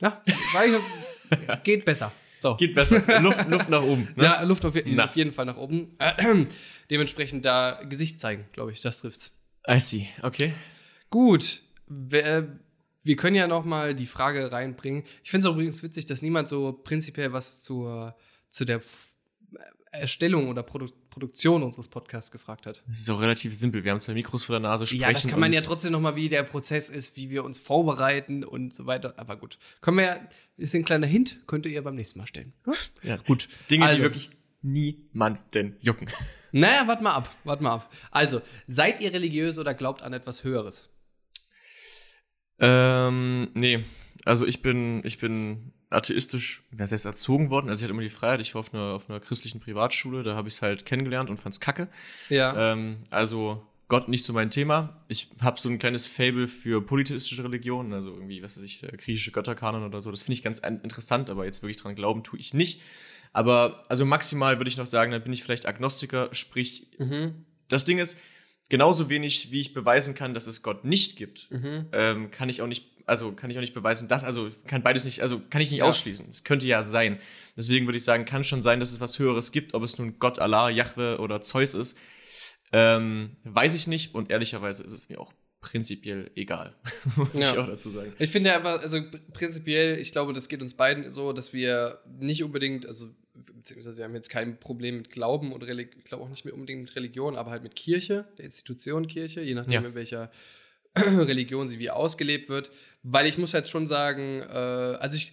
[0.00, 0.80] Ja, weil,
[1.64, 2.12] geht besser.
[2.42, 2.54] So.
[2.56, 3.02] Geht besser.
[3.22, 4.08] Luft, Luft nach oben.
[4.14, 4.24] Ne?
[4.24, 5.06] Ja, Luft auf, Na.
[5.06, 5.88] auf jeden Fall nach oben.
[5.98, 6.44] Äh,
[6.90, 9.32] dementsprechend da Gesicht zeigen, glaube ich, das trifft's.
[9.68, 10.08] I see.
[10.22, 10.52] Okay.
[11.08, 12.46] Gut, wir, äh,
[13.02, 15.04] wir können ja noch mal die Frage reinbringen.
[15.24, 18.14] Ich finde es übrigens witzig, dass niemand so prinzipiell was zur,
[18.50, 19.08] zu der F-
[19.92, 22.82] Erstellung oder Produ Produktion unseres Podcasts gefragt hat.
[22.86, 23.82] Das ist auch relativ simpel.
[23.82, 26.00] Wir haben zwei Mikros vor der Nase, sprechen Ja, das kann man ja trotzdem noch
[26.00, 29.14] mal, wie der Prozess ist, wie wir uns vorbereiten und so weiter.
[29.16, 30.20] Aber gut, können wir ja,
[30.58, 32.52] ist ein kleiner Hint, könnt ihr beim nächsten Mal stellen.
[33.02, 33.16] Ja.
[33.16, 33.48] Gut.
[33.70, 33.96] Dinge, Also.
[33.96, 36.10] die wirklich niemanden jucken.
[36.52, 37.92] Naja, warte mal ab, warte mal ab.
[38.10, 40.88] Also, seid ihr religiös oder glaubt an etwas Höheres?
[42.58, 43.84] Ähm, nee.
[44.24, 47.68] Also ich bin, ich bin atheistisch, was heißt erzogen worden.
[47.68, 50.34] Also ich hatte immer die Freiheit, ich war auf einer, auf einer christlichen Privatschule, da
[50.34, 51.88] habe ich es halt kennengelernt und fand's kacke.
[52.28, 52.72] Ja.
[52.72, 55.04] Ähm, also Gott nicht so mein Thema.
[55.06, 58.90] Ich habe so ein kleines Fable für polytheistische Religionen, also irgendwie, was weiß ich, der
[58.96, 60.10] griechische Götterkanon oder so.
[60.10, 62.80] Das finde ich ganz interessant, aber jetzt wirklich dran glauben tue ich nicht.
[63.32, 67.44] Aber also maximal würde ich noch sagen, dann bin ich vielleicht Agnostiker, sprich, mhm.
[67.68, 68.18] das Ding ist,
[68.68, 71.86] genauso wenig wie ich beweisen kann, dass es Gott nicht gibt, Mhm.
[71.92, 75.04] ähm, kann ich auch nicht, also kann ich auch nicht beweisen, dass, also kann beides
[75.04, 75.84] nicht, also kann ich nicht Ja.
[75.86, 76.26] ausschließen.
[76.28, 77.18] Es könnte ja sein.
[77.56, 80.18] Deswegen würde ich sagen, kann schon sein, dass es was Höheres gibt, ob es nun
[80.18, 81.96] Gott, Allah, Jahwe oder Zeus ist.
[82.72, 86.74] Ähm, weiß ich nicht und ehrlicherweise ist es mir auch prinzipiell egal,
[87.16, 87.52] muss Ja.
[87.52, 88.12] ich auch dazu sagen.
[88.18, 92.00] Ich finde einfach, also pr- prinzipiell, ich glaube, das geht uns beiden so, dass wir
[92.18, 96.24] nicht unbedingt, also beziehungsweise wir haben jetzt kein Problem mit Glauben und Religion, ich glaube
[96.24, 99.72] auch nicht mit unbedingt mit Religion, aber halt mit Kirche, der Institution Kirche, je nachdem,
[99.72, 99.80] Ja.
[99.88, 100.30] in welcher
[100.96, 102.70] Religion sie wie ausgelebt wird.
[103.08, 105.32] Weil ich muss halt schon sagen, äh, also ich,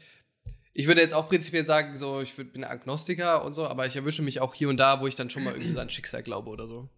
[0.74, 3.96] ich würde jetzt auch prinzipiell sagen, so, ich würd, bin Agnostiker und so, aber ich
[3.96, 6.22] erwische mich auch hier und da, wo ich dann schon mal irgendwie so an Schicksal
[6.22, 6.90] glaube oder so.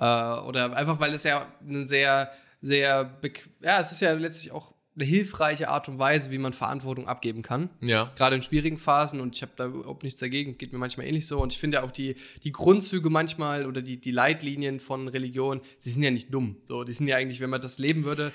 [0.00, 2.32] Äh, oder einfach, weil es ja eine sehr,
[2.62, 3.18] sehr,
[3.60, 7.42] ja, es ist ja letztlich auch eine hilfreiche Art und Weise, wie man Verantwortung abgeben
[7.42, 8.12] kann Ja.
[8.14, 11.26] gerade in schwierigen Phasen und ich habe da überhaupt nichts dagegen, geht mir manchmal ähnlich
[11.26, 15.08] so und ich finde ja auch die, die Grundzüge manchmal oder die, die Leitlinien von
[15.08, 18.04] Religion, sie sind ja nicht dumm, so, die sind ja eigentlich, wenn man das leben
[18.04, 18.30] würde,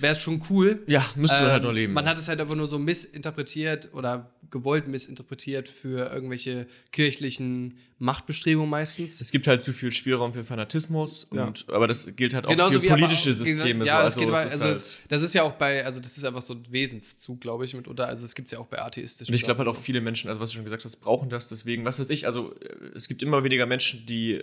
[0.00, 0.82] wäre es schon cool.
[0.86, 1.92] Ja, müsste man halt Ähm, nur leben.
[1.94, 8.68] Man hat es halt einfach nur so missinterpretiert oder gewollt missinterpretiert für irgendwelche kirchlichen Machtbestrebungen
[8.70, 9.20] meistens.
[9.20, 11.46] es gibt halt zu viel Spielraum für Fanatismus, Ja.
[11.46, 13.84] und, aber das gilt halt auch Genauso für aber politische auch- Systeme.
[13.86, 14.20] Ja, so.
[14.20, 16.54] also, aber, es also halt, das ist ja auch bei, also das ist einfach so
[16.54, 18.06] ein Wesenszug, glaube ich, mitunter.
[18.06, 19.32] Also es gibt es ja auch bei atheistischen.
[19.32, 21.48] und ich glaube halt auch viele Menschen, also was du schon gesagt hast, brauchen das.
[21.48, 24.42] Deswegen, was weiß ich, also äh, es gibt immer weniger Menschen, die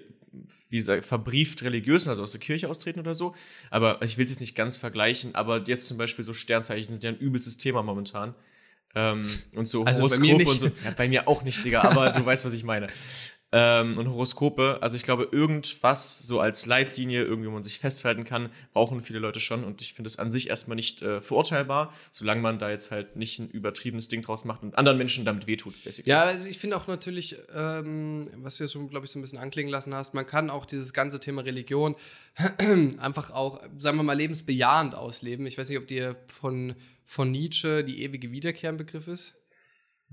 [0.70, 3.36] wie gesagt, verbrieft religiös, also aus der Kirche austreten oder so.
[3.70, 7.04] Aber ich will es jetzt nicht ganz vergleichen, aber jetzt zum Beispiel so Sternzeichen sind
[7.04, 8.34] ja ein übelstes Thema momentan.
[8.96, 10.48] Ähm, und so Also nicht.
[10.48, 10.68] und so.
[10.68, 12.88] Ja, bei mir auch nicht, Digga, aber du weißt, was ich meine.
[13.54, 18.24] Ähm, und Horoskope, also ich glaube, irgendwas so als Leitlinie, irgendwie, wo man sich festhalten
[18.24, 19.66] kann, brauchen viele Leute schon.
[19.66, 23.18] Und ich finde es an sich erstmal nicht äh, verurteilbar, solange man da jetzt halt
[23.18, 25.74] nicht ein übertriebenes Ding draus macht und anderen Menschen damit wehtut.
[25.84, 26.10] basically.
[26.10, 29.40] Ja, also ich finde auch natürlich, ähm, was du schon, glaube ich, so ein bisschen
[29.40, 31.98] anklingen lassen hast, man kann auch dieses ganze Thema Religion
[33.00, 35.46] einfach auch, sagen wir mal, lebensbejahend ausleben.
[35.46, 39.36] Ich weiß nicht, ob dir von, von Nietzsche die ewige Wiederkehr ein Begriff ist,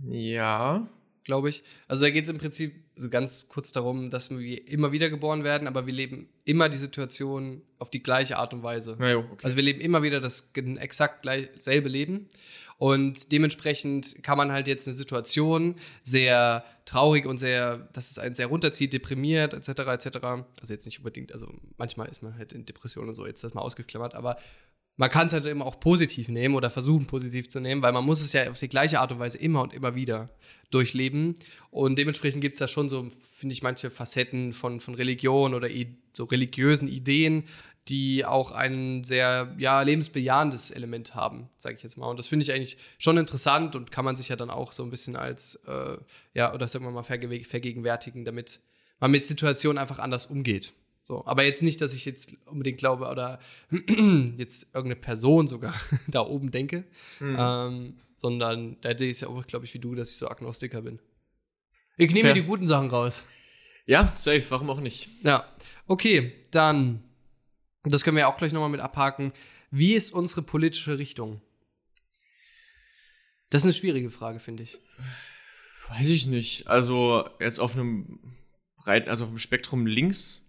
[0.08, 0.88] Ja.
[1.24, 1.62] glaube ich.
[1.86, 5.44] Also da geht es im Prinzip so ganz kurz darum, dass wir immer wieder geboren
[5.44, 8.96] werden, aber wir leben immer die Situation auf die gleiche Art und Weise.
[9.00, 9.44] Jo, okay.
[9.44, 12.28] Also wir leben immer wieder das exakt gleich, selbe Leben.
[12.78, 18.36] Und dementsprechend kann man halt jetzt eine Situation sehr traurig und sehr, dass es einen
[18.36, 20.18] sehr runterzieht, deprimiert, etc., etc.
[20.60, 23.52] Also jetzt nicht unbedingt, also manchmal ist man halt in Depressionen und so, jetzt das
[23.52, 24.38] mal ausgeklammert, aber
[24.98, 28.04] man kann es halt immer auch positiv nehmen oder versuchen positiv zu nehmen, weil man
[28.04, 30.28] muss es ja auf die gleiche Art und Weise immer und immer wieder
[30.70, 31.36] durchleben.
[31.70, 35.68] Und dementsprechend gibt es da schon so, finde ich, manche Facetten von, von Religion oder
[36.14, 37.44] so religiösen Ideen,
[37.86, 42.08] die auch ein sehr ja, lebensbejahendes Element haben, sage ich jetzt mal.
[42.08, 44.82] Und das finde ich eigentlich schon interessant und kann man sich ja dann auch so
[44.82, 45.96] ein bisschen als, äh,
[46.34, 48.58] ja, oder sagen wir mal, verge vergegenwärtigen, damit
[48.98, 50.72] man mit Situationen einfach anders umgeht.
[51.08, 53.40] So, aber jetzt nicht, dass ich jetzt unbedingt glaube oder
[53.70, 55.74] jetzt irgendeine Person sogar
[56.06, 56.84] da oben denke,
[57.18, 60.28] ähm, sondern da sehe ich es ja auch, glaube ich, wie du, dass ich so
[60.28, 61.00] Agnostiker bin.
[61.96, 63.26] Ich nehme mir die guten Sachen raus.
[63.86, 65.08] Ja, safe, warum auch nicht?
[65.22, 65.46] Ja,
[65.86, 67.02] okay, dann,
[67.84, 69.32] das können wir ja auch gleich nochmal mit abhaken.
[69.70, 71.40] Wie ist unsere politische Richtung?
[73.48, 74.78] Das ist eine schwierige Frage, finde ich.
[75.88, 76.68] Weiß ich nicht.
[76.68, 78.20] Also jetzt auf einem
[78.76, 80.44] breiten, also auf dem Spektrum links.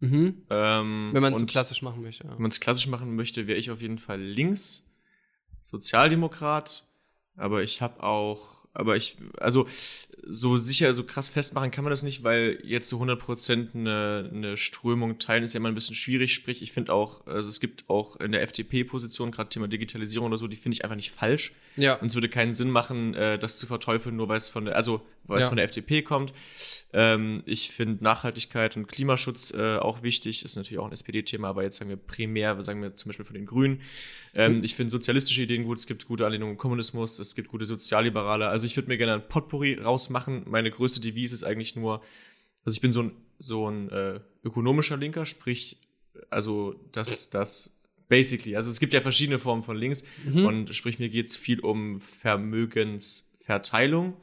[0.00, 0.42] Mhm.
[0.50, 2.24] Ähm, Wenn man es so klassisch machen möchte.
[2.24, 2.32] Ja.
[2.32, 4.84] Wenn man es klassisch machen möchte, wäre ich auf jeden Fall links,
[5.62, 6.84] Sozialdemokrat.
[7.36, 9.66] Aber ich habe auch, aber ich, also
[10.26, 14.56] so sicher, so krass festmachen kann man das nicht, weil jetzt so 100% eine, eine
[14.58, 16.34] Strömung teilen ist ja immer ein bisschen schwierig.
[16.34, 20.36] Sprich, ich finde auch, also es gibt auch in der FDP-Position, gerade Thema Digitalisierung oder
[20.38, 21.54] so, die finde ich einfach nicht falsch.
[21.76, 21.94] Ja.
[21.94, 24.76] Und es würde keinen Sinn machen, äh, das zu verteufeln, nur weil es von der,
[24.76, 25.48] also weil es Ja.
[25.48, 26.32] von der FDP kommt.
[26.92, 30.44] Ähm, ich finde Nachhaltigkeit und Klimaschutz äh, auch wichtig.
[30.44, 33.34] Ist natürlich auch ein SPD-Thema, aber jetzt sagen wir primär, sagen wir zum Beispiel von
[33.34, 33.80] den Grünen.
[34.34, 35.78] Ähm, Ich finde sozialistische Ideen gut.
[35.78, 37.18] Es gibt gute Anlehnungen im Kommunismus.
[37.18, 38.48] Es gibt gute Sozialliberale.
[38.48, 40.44] Also ich würde mir gerne ein Potpourri rausmachen.
[40.48, 42.02] Meine größte Devise ist eigentlich nur,
[42.64, 45.78] also ich bin so ein, so ein äh, ökonomischer Linker, sprich,
[46.28, 47.76] also das, das
[48.08, 50.04] basically, also es gibt ja verschiedene Formen von links
[50.46, 54.16] und sprich, mir geht's viel um Vermögensverteilung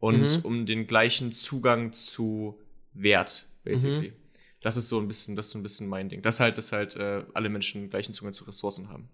[0.00, 2.58] und um den gleichen Zugang zu
[2.92, 4.12] Wert, basically.
[4.60, 6.20] Das ist so ein bisschen, das ist so ein bisschen mein Ding.
[6.22, 9.08] Das halt, dass halt äh, alle Menschen gleichen Zugang zu Ressourcen haben.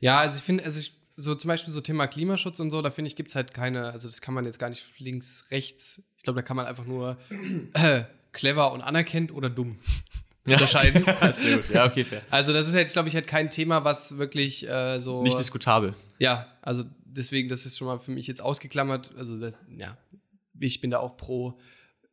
[0.00, 2.90] Ja, also ich finde, also ich, so zum Beispiel so Thema Klimaschutz und so, da
[2.90, 6.02] finde ich, gibt es halt keine, also das kann man jetzt gar nicht links, rechts.
[6.16, 7.16] Ich glaube, da kann man einfach nur
[7.74, 9.78] äh, clever und anerkennt oder dumm
[10.46, 11.04] unterscheiden.
[11.34, 11.70] Sehr gut.
[11.70, 12.22] Ja, okay, fair.
[12.30, 15.22] Also das ist jetzt, glaube ich, halt kein Thema, was wirklich äh, so.
[15.22, 15.94] Nicht diskutabel.
[16.18, 19.12] Ja, also deswegen, das ist schon mal für mich jetzt ausgeklammert.
[19.16, 19.96] Also das, ja,
[20.66, 21.58] ich bin da auch pro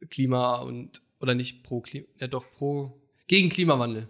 [0.09, 4.07] Klima und oder nicht pro Klima, ja doch pro gegen Klimawandel.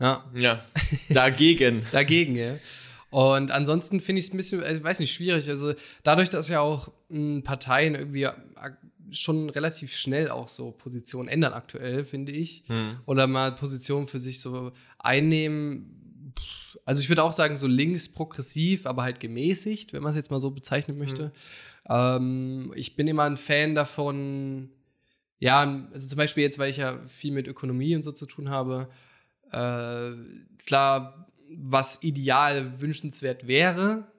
[0.00, 0.64] Ja, Ja.
[1.08, 1.84] Dagegen.
[1.92, 2.58] dagegen, ja.
[3.10, 5.48] Und ansonsten finde ich es ein bisschen, äh, weiß nicht, schwierig.
[5.48, 8.32] Also dadurch, dass ja auch mh, Parteien irgendwie äh,
[9.10, 12.64] schon relativ schnell auch so Positionen ändern aktuell, finde ich.
[13.06, 16.34] Oder mal Positionen für sich so einnehmen.
[16.84, 20.30] Also ich würde auch sagen, so links progressiv, aber halt gemäßigt, wenn man es jetzt
[20.30, 21.32] mal so bezeichnen möchte.
[21.88, 24.70] Ähm, ich bin immer ein Fan davon,
[25.38, 28.50] Ja, also zum Beispiel jetzt, weil ich ja viel mit Ökonomie und so zu tun
[28.50, 28.88] habe,
[29.52, 30.12] äh,
[30.64, 34.10] klar, was ideal wünschenswert wäre,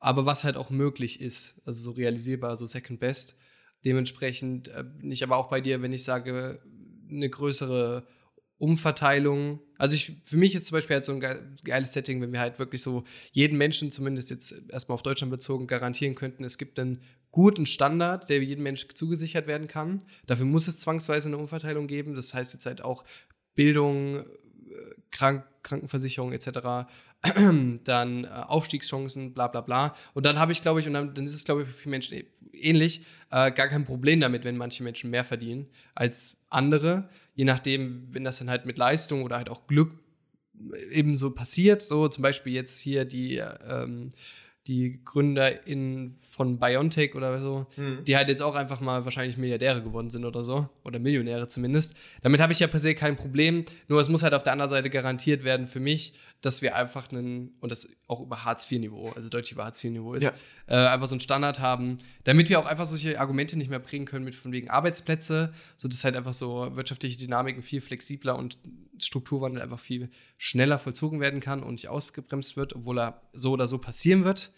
[0.00, 3.36] aber was halt auch möglich ist, also so realisierbar, so Second Best.
[3.84, 6.60] Dementsprechend äh, bin ich aber auch bei dir, wenn ich sage,
[7.10, 8.06] eine größere
[8.58, 9.60] Umverteilung.
[9.82, 11.20] Also ich, für mich ist zum Beispiel halt so ein
[11.64, 15.66] geiles Setting, wenn wir halt wirklich so jeden Menschen, zumindest jetzt erstmal auf Deutschland bezogen,
[15.66, 20.04] garantieren könnten, es gibt einen guten Standard, der jedem Menschen zugesichert werden kann.
[20.28, 22.14] Dafür muss es zwangsweise eine Umverteilung geben.
[22.14, 23.02] Das heißt jetzt halt auch
[23.56, 24.24] Bildung, äh,
[25.10, 26.86] Krank Krankenversicherung etc.,
[27.84, 29.96] dann äh, Aufstiegschancen, bla bla bla.
[30.14, 31.90] Und dann habe ich, glaube ich, und dann, dann, ist es, glaube ich, für viele
[31.90, 35.66] Menschen ähnlich, äh, gar kein Problem damit, wenn manche Menschen mehr verdienen
[35.96, 37.08] als andere.
[37.34, 39.92] Je nachdem, wenn das dann halt mit Leistung oder halt auch Glück
[40.90, 41.82] eben so passiert.
[41.82, 44.10] So zum Beispiel jetzt hier die ähm,
[44.68, 48.04] die GründerInnen von BioNTech oder so, mhm.
[48.04, 51.94] die halt jetzt auch einfach mal wahrscheinlich Milliardäre geworden sind oder so, oder Millionäre zumindest.
[52.22, 54.70] Damit habe ich ja per se kein Problem, nur es muss halt auf der anderen
[54.70, 59.28] Seite garantiert werden für mich, dass wir einfach einen, und das auch über Hartz-IV-Niveau, also
[59.28, 60.32] deutlich über Hartz-IV-Niveau ist, ja.
[60.66, 64.06] äh, einfach so einen Standard haben, damit wir auch einfach solche Argumente nicht mehr bringen
[64.06, 68.58] können mit von wegen Arbeitsplätze, sodass halt einfach so wirtschaftliche Dynamiken viel flexibler und
[69.06, 73.66] Strukturwandel einfach viel schneller vollzogen werden kann und nicht ausgebremst wird, obwohl er so oder
[73.66, 74.50] so passieren wird.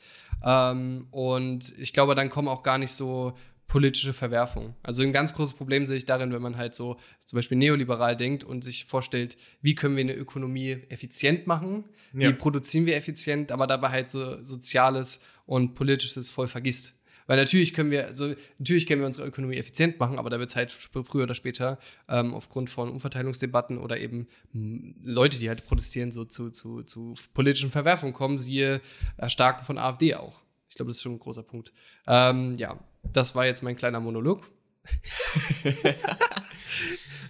[0.44, 3.34] Ähm, und ich glaube, dann kommen auch gar nicht so
[3.66, 4.74] politische Verwerfung.
[4.82, 8.16] Also ein ganz großes Problem sehe ich darin, wenn man halt so zum Beispiel neoliberal
[8.16, 12.28] denkt und sich vorstellt, wie können wir eine Ökonomie effizient machen, ja.
[12.28, 17.00] wie produzieren wir effizient, aber dabei halt so Soziales und Politisches voll vergisst.
[17.26, 20.50] Weil natürlich können wir, also natürlich können wir unsere Ökonomie effizient machen, aber da wird
[20.50, 25.64] es halt früher oder später ähm, aufgrund von Umverteilungsdebatten oder eben hm, Leute, die halt
[25.64, 28.80] protestieren, so zu, zu, zu politischen Verwerfungen kommen, siehe
[29.16, 30.42] Erstarken von AfD auch.
[30.68, 31.72] Ich glaube, das ist schon ein großer Punkt.
[32.06, 32.78] Ähm, ja,
[33.12, 34.50] das war jetzt mein kleiner Monolog.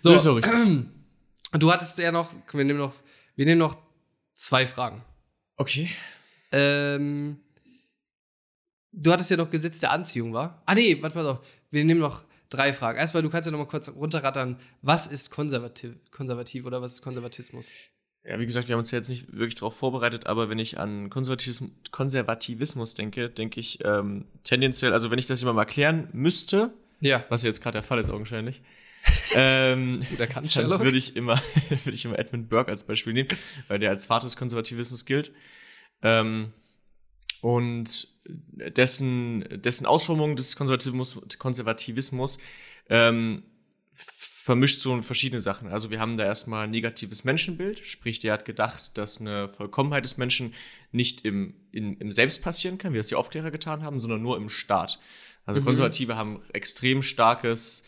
[0.01, 0.53] so, richtig.
[1.53, 2.95] du hattest ja noch, wir nehmen noch,
[3.37, 3.77] wir nehmen noch
[4.35, 5.05] zwei Fragen.
[5.57, 5.89] Okay.
[6.51, 7.39] Ähm,
[8.97, 10.63] du hattest ja noch Gesetz der Anziehung, war?
[10.67, 11.43] Ah nee, warte mal doch.
[11.71, 12.99] Wir nehmen noch drei Fragen.
[12.99, 17.03] Erstmal, du kannst ja noch mal kurz runterrattern, was ist konservativ, konservativ oder was ist
[17.03, 17.73] Konservatismus?
[18.27, 20.79] Ja, wie gesagt, wir haben uns ja jetzt nicht wirklich darauf vorbereitet, aber wenn ich
[20.79, 26.73] an Konservatismus, Konservativismus denke, denke ich ähm, tendenziell, also wenn ich das jemandem erklären müsste,
[27.01, 27.25] ja.
[27.29, 28.63] was jetzt gerade der Fall ist augenscheinlich,
[29.35, 33.29] ähm, dann würde ich immer, würde ich immer Edmund Burke als Beispiel nehmen,
[33.69, 35.33] weil der als Vater des Konservativismus gilt.
[36.01, 36.55] Ähm,
[37.45, 42.39] und dessen, dessen Ausformung des Konservativismus, Konservativismus
[42.89, 43.43] ähm,
[43.93, 45.69] vermischt so verschiedene Sachen.
[45.69, 50.07] Also wir haben da erstmal ein negatives Menschenbild, sprich, der hat gedacht, dass eine Vollkommenheit
[50.07, 50.55] des Menschen
[50.91, 54.39] nicht im, in, im Selbst passieren kann, wie das die Aufklärer getan haben, sondern nur
[54.39, 54.99] im Staat.
[55.45, 55.67] Also mhm.
[55.67, 57.83] Konservative haben extrem starkes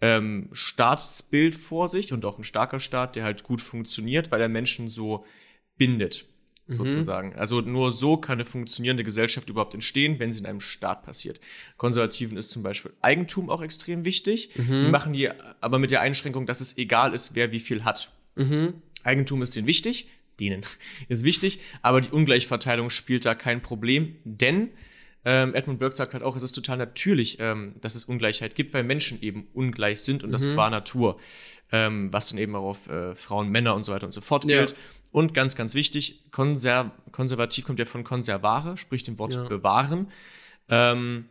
[0.00, 4.48] ähm, Staatsbild vor sich und auch ein starker Staat, der halt gut funktioniert, weil er
[4.48, 5.26] Menschen so
[5.76, 6.24] bindet.
[6.66, 6.72] Mhm.
[6.72, 7.34] sozusagen.
[7.34, 11.40] Also nur so kann eine funktionierende Gesellschaft überhaupt entstehen, wenn sie in einem Staat passiert.
[11.76, 14.50] Konservativen ist zum Beispiel Eigentum auch extrem wichtig.
[14.56, 14.86] Mhm.
[14.86, 18.12] Die machen die aber mit der Einschränkung, dass es egal ist, wer wie viel hat.
[18.36, 18.74] Mhm.
[19.02, 20.08] Eigentum ist denen wichtig,
[20.40, 20.62] denen
[21.08, 24.70] ist wichtig, aber die Ungleichverteilung spielt da kein Problem, denn
[25.24, 28.74] ähm, Edmund Burke sagt halt auch, es ist total natürlich, ähm, dass es Ungleichheit gibt,
[28.74, 30.32] weil Menschen eben ungleich sind und mhm.
[30.32, 31.18] das qua Natur,
[31.72, 34.46] ähm, was dann eben auch auf äh, Frauen, Männer und so weiter und so fort
[34.46, 34.72] gilt.
[34.72, 34.76] Ja.
[35.12, 39.44] Und ganz, ganz wichtig, konser konservativ kommt ja von konservare, sprich dem Wort ja.
[39.44, 40.10] bewahren.
[40.68, 41.26] Ähm,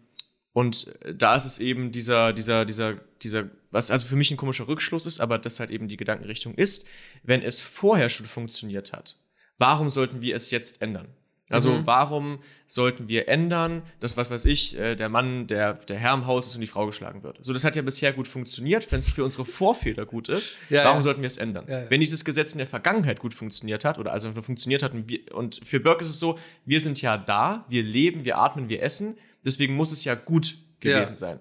[0.53, 4.67] und da ist es eben dieser, dieser, dieser, dieser, was also für mich ein komischer
[4.67, 6.85] Rückschluss ist, aber das halt eben die Gedankenrichtung ist,
[7.23, 9.17] wenn es vorher schon funktioniert hat,
[9.57, 11.07] warum sollten wir es jetzt ändern?
[11.53, 11.85] Also mhm.
[11.85, 16.25] warum sollten wir ändern, dass, was weiß ich, äh, der Mann, der, der Herr im
[16.25, 17.37] Haus ist und die Frau geschlagen wird.
[17.41, 18.91] So, das hat ja bisher gut funktioniert.
[18.91, 21.03] Wenn es für unsere Vorväter gut ist, ja, warum ja.
[21.03, 21.65] sollten wir es ändern?
[21.69, 24.93] Ja, Wenn dieses Gesetz in der Vergangenheit gut funktioniert hat, oder also nur funktioniert hat,
[24.93, 28.39] und, wir, und für Burke ist es so, wir sind ja da, wir leben, wir
[28.39, 31.39] atmen, wir essen, deswegen muss es ja gut gewesen sein.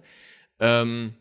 [0.61, 1.14] Ähm,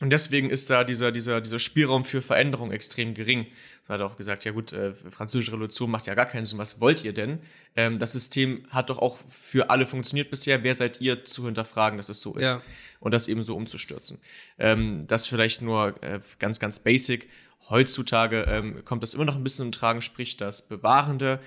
[0.00, 3.46] und deswegen ist da dieser, dieser, dieser Spielraum für Veränderung extrem gering.
[3.88, 6.80] Hat er auch gesagt, ja gut, äh, französische Revolution macht ja gar keinen Sinn, was
[6.80, 7.40] wollt ihr denn?
[7.76, 10.62] Ähm, das System hat doch auch für alle funktioniert bisher.
[10.62, 12.46] Wer seid ihr zu hinterfragen, dass es so ist?
[12.46, 12.62] Ja.
[13.00, 14.18] Und das eben so umzustürzen.
[14.58, 17.28] Ähm, das vielleicht nur äh, ganz, ganz basic.
[17.68, 21.40] Heutzutage ähm, kommt das immer noch ein bisschen im Tragen, sprich das Bewahrende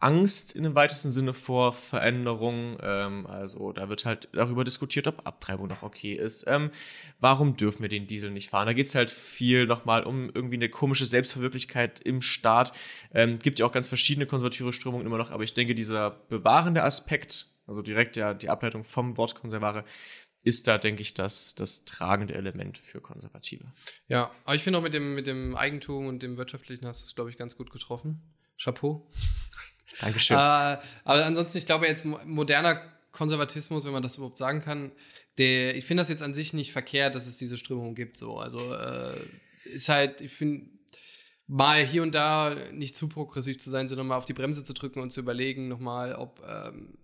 [0.00, 2.76] Angst in dem weitesten Sinne vor Veränderungen.
[2.82, 6.44] Ähm, also da wird halt darüber diskutiert, ob Abtreibung noch okay ist.
[6.46, 6.70] Ähm,
[7.20, 8.66] warum dürfen wir den Diesel nicht fahren?
[8.66, 12.72] Da geht es halt viel nochmal um irgendwie eine komische Selbstverwirklichkeit im Staat.
[13.12, 16.82] Ähm, gibt ja auch ganz verschiedene konservative Strömungen immer noch, aber ich denke, dieser bewahrende
[16.82, 19.84] Aspekt, also direkt ja die Ableitung vom Wort Konservare,
[20.44, 23.64] ist da, denke ich, das, das tragende Element für Konservative.
[24.06, 27.06] Ja, aber ich finde auch mit dem, mit dem Eigentum und dem Wirtschaftlichen hast du
[27.06, 28.22] es, glaube ich, ganz gut getroffen.
[28.56, 29.06] Chapeau.
[30.00, 30.36] Dankeschön.
[30.36, 32.80] Äh, aber ansonsten, ich glaube jetzt moderner
[33.12, 34.92] Konservatismus, wenn man das überhaupt sagen kann,
[35.38, 38.16] der, ich finde das jetzt an sich nicht verkehrt, dass es diese Strömung gibt.
[38.16, 38.38] So.
[38.38, 39.16] Also äh,
[39.64, 40.68] ist halt, ich finde,
[41.46, 44.74] mal hier und da nicht zu progressiv zu sein, sondern mal auf die Bremse zu
[44.74, 46.98] drücken und zu überlegen nochmal, ob ähm,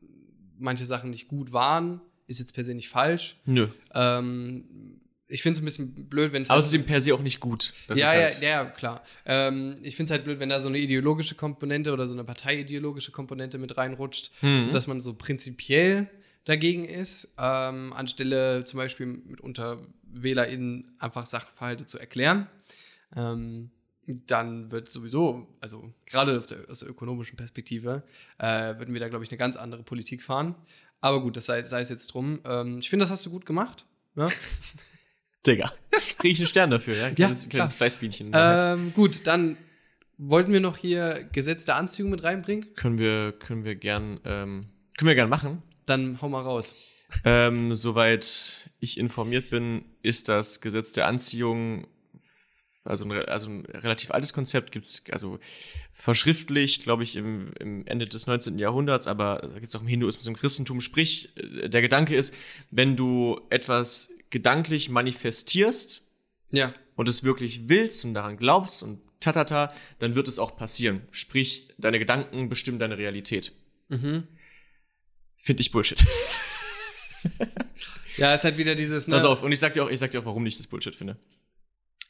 [0.59, 3.41] manche Sachen nicht gut waren, ist jetzt per se nicht falsch.
[3.45, 3.69] Nö.
[3.95, 6.51] Ähm, ich finde es ein bisschen blöd, wenn es.
[6.51, 7.73] Aber es ist per se auch nicht gut.
[7.89, 9.03] Das ja, halt ja, ja, klar.
[9.25, 12.25] Ähm, ich finde es halt blöd, wenn da so eine ideologische Komponente oder so eine
[12.25, 14.63] parteiideologische Komponente mit reinrutscht, mhm.
[14.63, 16.11] sodass man so prinzipiell
[16.45, 22.47] dagegen ist, ähm, anstelle zum Beispiel mitunter WählerInnen einfach Sachverhalte zu erklären.
[23.17, 23.71] Ähm,
[24.07, 28.03] dann wird sowieso, also gerade aus der ökonomischen Perspektive,
[28.39, 30.55] äh, würden wir da, glaube ich, eine ganz andere Politik fahren.
[31.01, 32.41] Aber gut, das sei, sei es jetzt drum.
[32.45, 33.87] Ähm, ich finde, das hast du gut gemacht.
[34.15, 34.29] Ja?
[35.47, 35.73] Digga.
[36.19, 37.07] Kriege ich einen Stern dafür, ja?
[37.07, 38.31] Ein kleines, ja, kleines Fleißbienchen.
[38.33, 39.57] Ähm, gut, dann
[40.19, 42.65] wollten wir noch hier Gesetz der Anziehung mit reinbringen.
[42.77, 44.63] Können wir, können wir gern, ähm,
[44.97, 45.63] können wir gern machen.
[45.87, 46.77] Dann hau mal raus.
[47.25, 51.87] Ähm, soweit ich informiert bin, ist das Gesetz der Anziehung
[52.85, 55.39] also ein, also ein relativ altes Konzept, gibt's also
[55.93, 58.59] verschriftlicht, glaube ich, im, im Ende des 19.
[58.59, 60.81] Jahrhunderts, aber da gibt's auch im Hinduismus, im Christentum.
[60.81, 62.35] Sprich, äh, der Gedanke ist,
[62.71, 66.03] wenn du etwas gedanklich manifestierst
[66.51, 66.75] ja.
[66.97, 71.03] und es wirklich willst und daran glaubst und tatata, dann wird es auch passieren.
[71.13, 73.53] Sprich, deine Gedanken bestimmen deine Realität.
[73.89, 74.27] Mhm.
[75.37, 76.05] Finde ich Bullshit.
[78.17, 79.07] ja, es halt wieder dieses.
[79.07, 79.15] Ne?
[79.15, 80.97] Pass auf, und ich sag dir auch, ich sag dir auch, warum ich das Bullshit
[80.97, 81.17] finde.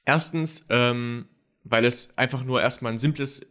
[0.06, 1.28] Erstens, ähm,
[1.62, 3.50] weil es einfach nur erstmal ein simples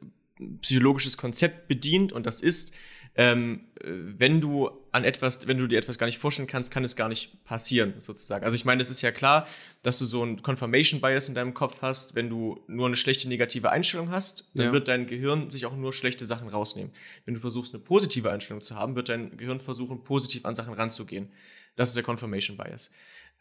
[0.61, 2.73] psychologisches Konzept bedient und das ist,
[3.15, 6.95] ähm, wenn du an etwas, wenn du dir etwas gar nicht vorstellen kannst, kann es
[6.95, 8.43] gar nicht passieren, sozusagen.
[8.43, 9.47] Also ich meine, es ist ja klar,
[9.81, 13.27] dass du so ein Confirmation Bias in deinem Kopf hast, wenn du nur eine schlechte
[13.27, 14.73] negative Einstellung hast, dann ja.
[14.73, 16.91] wird dein Gehirn sich auch nur schlechte Sachen rausnehmen.
[17.25, 20.73] Wenn du versuchst, eine positive Einstellung zu haben, wird dein Gehirn versuchen, positiv an Sachen
[20.73, 21.29] ranzugehen.
[21.75, 22.91] Das ist der Confirmation Bias.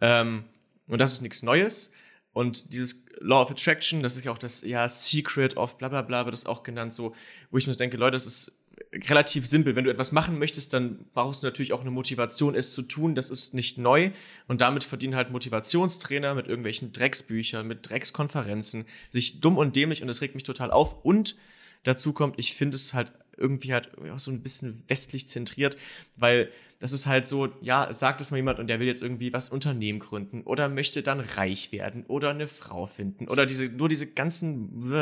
[0.00, 0.44] Ähm,
[0.86, 1.92] und das ist nichts Neues.
[2.32, 6.02] Und dieses Law of Attraction, das ist ja auch das ja, Secret of bla bla
[6.02, 7.14] bla, wird das auch genannt, so,
[7.50, 8.52] wo ich mir denke, Leute, das ist
[8.92, 9.76] relativ simpel.
[9.76, 13.14] Wenn du etwas machen möchtest, dann brauchst du natürlich auch eine Motivation, es zu tun.
[13.14, 14.10] Das ist nicht neu.
[14.48, 20.08] Und damit verdienen halt Motivationstrainer mit irgendwelchen Drecksbüchern, mit Dreckskonferenzen, sich dumm und dämlich und
[20.08, 21.04] das regt mich total auf.
[21.04, 21.36] Und
[21.84, 25.76] dazu kommt, ich finde es halt irgendwie halt auch so ein bisschen westlich zentriert,
[26.16, 26.50] weil
[26.82, 29.48] das ist halt so, ja, sagt es mal jemand und der will jetzt irgendwie was
[29.48, 34.08] Unternehmen gründen oder möchte dann reich werden oder eine Frau finden oder diese, nur diese
[34.08, 34.92] ganzen,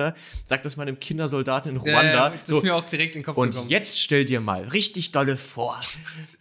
[0.45, 2.29] sagt das mal einem Kindersoldaten in Ruanda.
[2.29, 2.59] Ja, das so.
[2.59, 3.71] ist mir auch direkt in den Kopf Und gekommen.
[3.71, 5.81] jetzt stell dir mal richtig dolle vor,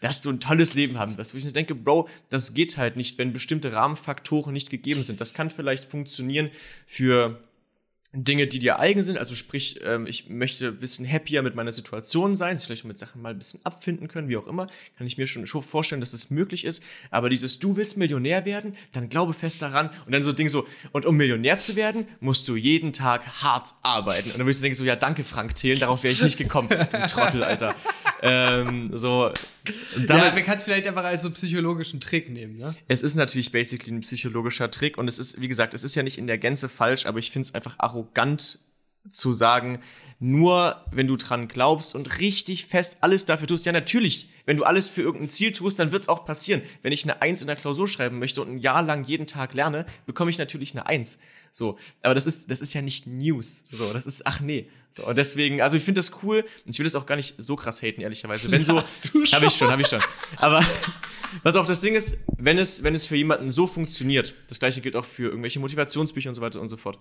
[0.01, 1.33] dass du ein tolles Leben haben wirst.
[1.33, 5.21] Wo ich denke, Bro, das geht halt nicht, wenn bestimmte Rahmenfaktoren nicht gegeben sind.
[5.21, 6.49] Das kann vielleicht funktionieren
[6.85, 7.39] für
[8.11, 11.71] Dinge, die dir eigen sind, also sprich, ähm, ich möchte ein bisschen happier mit meiner
[11.71, 14.65] Situation sein, sich vielleicht mit Sachen mal ein bisschen abfinden können, wie auch immer,
[14.97, 16.81] kann ich mir schon, vorstellen, dass es möglich ist.
[17.11, 20.67] Aber dieses, du willst Millionär werden, dann glaube fest daran und dann so Ding so,
[20.91, 24.31] und um Millionär zu werden, musst du jeden Tag hart arbeiten.
[24.31, 26.69] Und dann wirst du denken so, ja, danke Frank Thelen, darauf wäre ich nicht gekommen,
[26.69, 27.75] du Trottel, Alter.
[28.21, 29.31] Ähm, so.
[29.95, 32.75] Damit, ja, man kann es vielleicht einfach als so psychologischen Trick nehmen, ne?
[32.87, 36.03] Es ist natürlich basically ein psychologischer Trick und es ist, wie gesagt, es ist ja
[36.03, 38.59] nicht in der Gänze falsch, aber ich finde es einfach arrogant
[39.09, 39.79] zu sagen,
[40.19, 43.65] nur wenn du dran glaubst und richtig fest alles dafür tust.
[43.65, 46.61] Ja, natürlich, wenn du alles für irgendein Ziel tust, dann wird es auch passieren.
[46.81, 49.53] Wenn ich eine Eins in der Klausur schreiben möchte und ein Jahr lang jeden Tag
[49.53, 51.19] lerne, bekomme ich natürlich eine Eins.
[51.51, 53.63] So, aber das ist, das ist ja nicht News.
[53.71, 54.69] So, das ist, ach nee.
[54.93, 57.35] So, und deswegen, also ich finde das cool und ich will das auch gar nicht
[57.37, 58.51] so krass haten, ehrlicherweise.
[58.51, 60.01] Wenn so, habe ich schon, habe ich schon.
[60.37, 60.65] Aber
[61.43, 64.81] was auch das Ding ist, wenn es, wenn es für jemanden so funktioniert, das gleiche
[64.81, 66.99] gilt auch für irgendwelche Motivationsbücher und so weiter und so fort.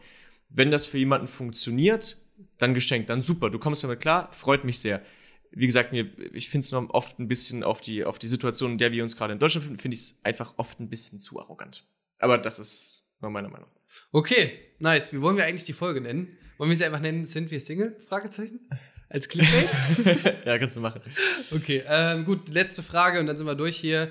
[0.51, 2.19] Wenn das für jemanden funktioniert,
[2.59, 5.03] dann geschenkt, dann super, du kommst damit klar, freut mich sehr.
[5.51, 8.73] Wie gesagt, mir, ich finde es noch oft ein bisschen auf die, auf die Situation,
[8.73, 11.19] in der wir uns gerade in Deutschland befinden, finde ich es einfach oft ein bisschen
[11.21, 11.87] zu arrogant.
[12.19, 13.69] Aber das ist nur meine Meinung.
[14.13, 15.13] Okay, nice.
[15.13, 16.37] Wie wollen wir eigentlich die Folge nennen?
[16.59, 17.97] Wollen wir sie einfach nennen, sind wir Single?
[18.07, 18.69] Fragezeichen?
[19.09, 20.37] Als Clickbait?
[20.45, 21.01] ja, kannst du machen.
[21.51, 24.11] Okay, ähm, gut, letzte Frage und dann sind wir durch hier.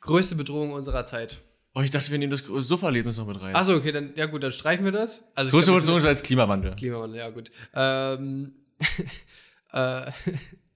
[0.00, 1.40] Größte Bedrohung unserer Zeit.
[1.74, 3.54] Oh, ich dachte, wir nehmen das Sofa-Erlebnis noch mit rein.
[3.54, 5.22] Achso, okay, dann, ja gut, dann streichen wir das.
[5.36, 6.74] Also Größte Bedrohung ist als Klimawandel.
[6.74, 7.52] Klimawandel, ja gut.
[7.74, 8.54] Ähm,
[9.72, 10.10] äh,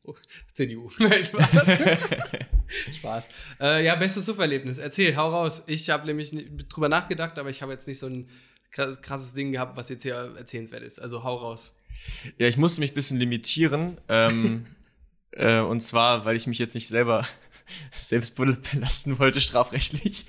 [0.06, 0.14] oh,
[0.52, 0.90] CDU.
[0.98, 1.48] Nein, Spaß.
[2.98, 3.28] Spaß.
[3.60, 4.78] Äh, ja, bestes Sofa-Erlebnis.
[4.78, 5.64] Erzähl, hau raus.
[5.66, 6.34] Ich habe nämlich
[6.68, 8.28] drüber nachgedacht, aber ich habe jetzt nicht so ein
[8.70, 11.00] krasses Ding gehabt, was jetzt hier erzählenswert ist.
[11.00, 11.72] Also hau raus.
[12.38, 13.98] Ja, ich musste mich ein bisschen limitieren.
[14.08, 14.66] ähm,
[15.30, 17.26] äh, und zwar, weil ich mich jetzt nicht selber
[17.92, 20.26] selbst belasten wollte, strafrechtlich,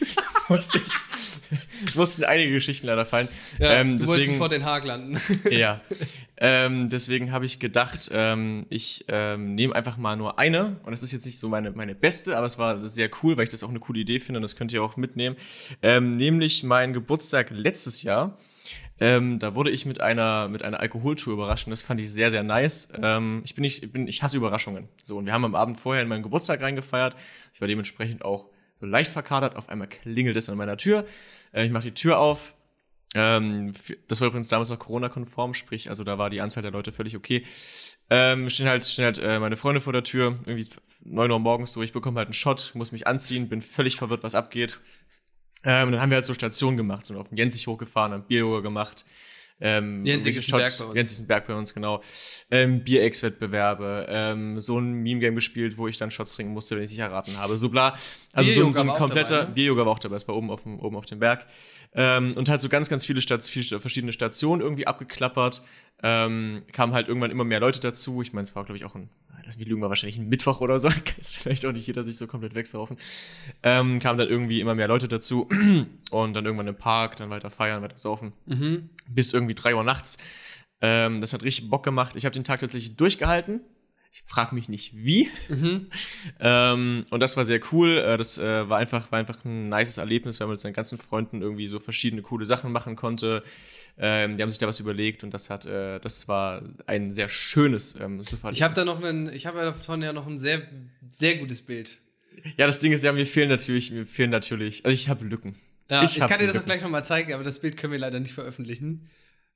[0.48, 3.28] musste ich, mussten einige Geschichten leider fallen.
[3.60, 5.20] Ja, ähm, du wolltest deswegen, vor den Haag landen.
[5.50, 5.82] ja.
[6.38, 10.78] Ähm, deswegen habe ich gedacht, ähm, ich ähm, nehme einfach mal nur eine.
[10.84, 13.46] Und das ist jetzt nicht so meine, meine beste, aber es war sehr cool, weil
[13.46, 15.38] ich das auch eine coole Idee finde und das könnt ihr auch mitnehmen.
[15.82, 18.38] Ähm, nämlich mein Geburtstag letztes Jahr.
[18.98, 22.32] Ähm, da wurde ich mit einer mit einer Alkoholtour überrascht und das fand ich sehr
[22.32, 22.90] sehr nice.
[23.02, 24.88] Ähm, ich bin nicht, ich bin, ich hasse Überraschungen.
[25.04, 27.16] So und wir haben am Abend vorher in meinen Geburtstag reingefeiert.
[27.54, 29.56] Ich war dementsprechend auch so leicht verkadert.
[29.58, 31.06] Auf einmal klingelt es an meiner Tür.
[31.54, 32.55] Äh, ich mache die Tür auf.
[33.16, 33.74] Ähm,
[34.10, 37.16] das war übrigens damals noch Corona-konform, sprich, also da war die Anzahl der Leute völlig
[37.16, 37.46] okay.
[38.10, 40.68] Ähm, stehen halt, stehen halt äh, meine Freunde vor der Tür, irgendwie
[41.06, 44.24] neun Uhr morgens so, ich bekomme halt einen Shot, muss mich anziehen, bin völlig verwirrt,
[44.24, 44.82] was abgeht.
[45.64, 48.62] Ähm, dann haben wir halt so Stationen gemacht, so auf den Jensig hochgefahren, haben Bier
[48.62, 49.06] gemacht.
[49.62, 50.24] Ähm, ein
[50.60, 51.20] Berg bei uns.
[51.20, 52.02] Ein Berg bei uns, genau.
[52.52, 56.92] Ähm, Bier-Ex-Wettbewerbe, ähm, so ein Meme-Game gespielt, wo ich dann Shots trinken musste, wenn ich
[56.92, 57.58] nicht erraten habe.
[57.58, 57.96] So bla.
[58.34, 59.56] Also so, so ein kompletter dabei, ne?
[59.56, 61.46] Bier-Yoga war auch dabei, es war oben auf dem, oben auf dem Berg.
[61.94, 65.64] Ähm, und halt so ganz, ganz viele, Stat viele verschiedene Stationen irgendwie abgeklappert.
[66.04, 68.22] Ähm, kamen halt irgendwann immer mehr Leute dazu.
[68.22, 69.10] Ich meine, es war, glaube ich, auch ein,
[69.46, 70.90] lass mich lügen, war wahrscheinlich ein Mittwoch oder so.
[70.90, 72.98] Kann jetzt vielleicht auch nicht jeder sich so komplett wegsaufen.
[73.64, 75.48] Ähm, kamen dann irgendwie immer mehr Leute dazu.
[76.12, 78.34] Und dann irgendwann im Park, dann weiter feiern, weiter saufen.
[78.46, 78.90] Mhm.
[79.08, 80.18] Bis irgendwie drei Uhr nachts.
[80.82, 82.16] Ähm, das hat richtig Bock gemacht.
[82.16, 83.62] Ich habe den Tag tatsächlich durchgehalten.
[84.12, 85.30] Ich frage mich nicht wie.
[85.50, 85.88] Mhm.
[86.40, 87.98] ähm, und das war sehr cool.
[87.98, 90.98] Äh, Das äh, war einfach, war einfach ein nices Erlebnis, weil man mit seinen ganzen
[90.98, 93.44] Freunden irgendwie so verschiedene coole Sachen machen konnte.
[93.98, 97.30] Ähm, die haben sich da was überlegt und das hat, äh, das war ein sehr
[97.30, 98.22] schönes ähm,
[98.52, 100.64] Ich habe da noch einen, ich habe davon ja noch ein sehr,
[101.08, 101.98] sehr gutes Bild.
[102.58, 105.56] Ja, das Ding ist ja, mir fehlen natürlich, mir fehlen natürlich, also ich habe Lücken.
[105.90, 106.66] Ja, ich, hab kann dir das auch Lücken.
[106.66, 109.10] gleich nochmal zeigen, aber das Bild können wir leider nicht veröffentlichen.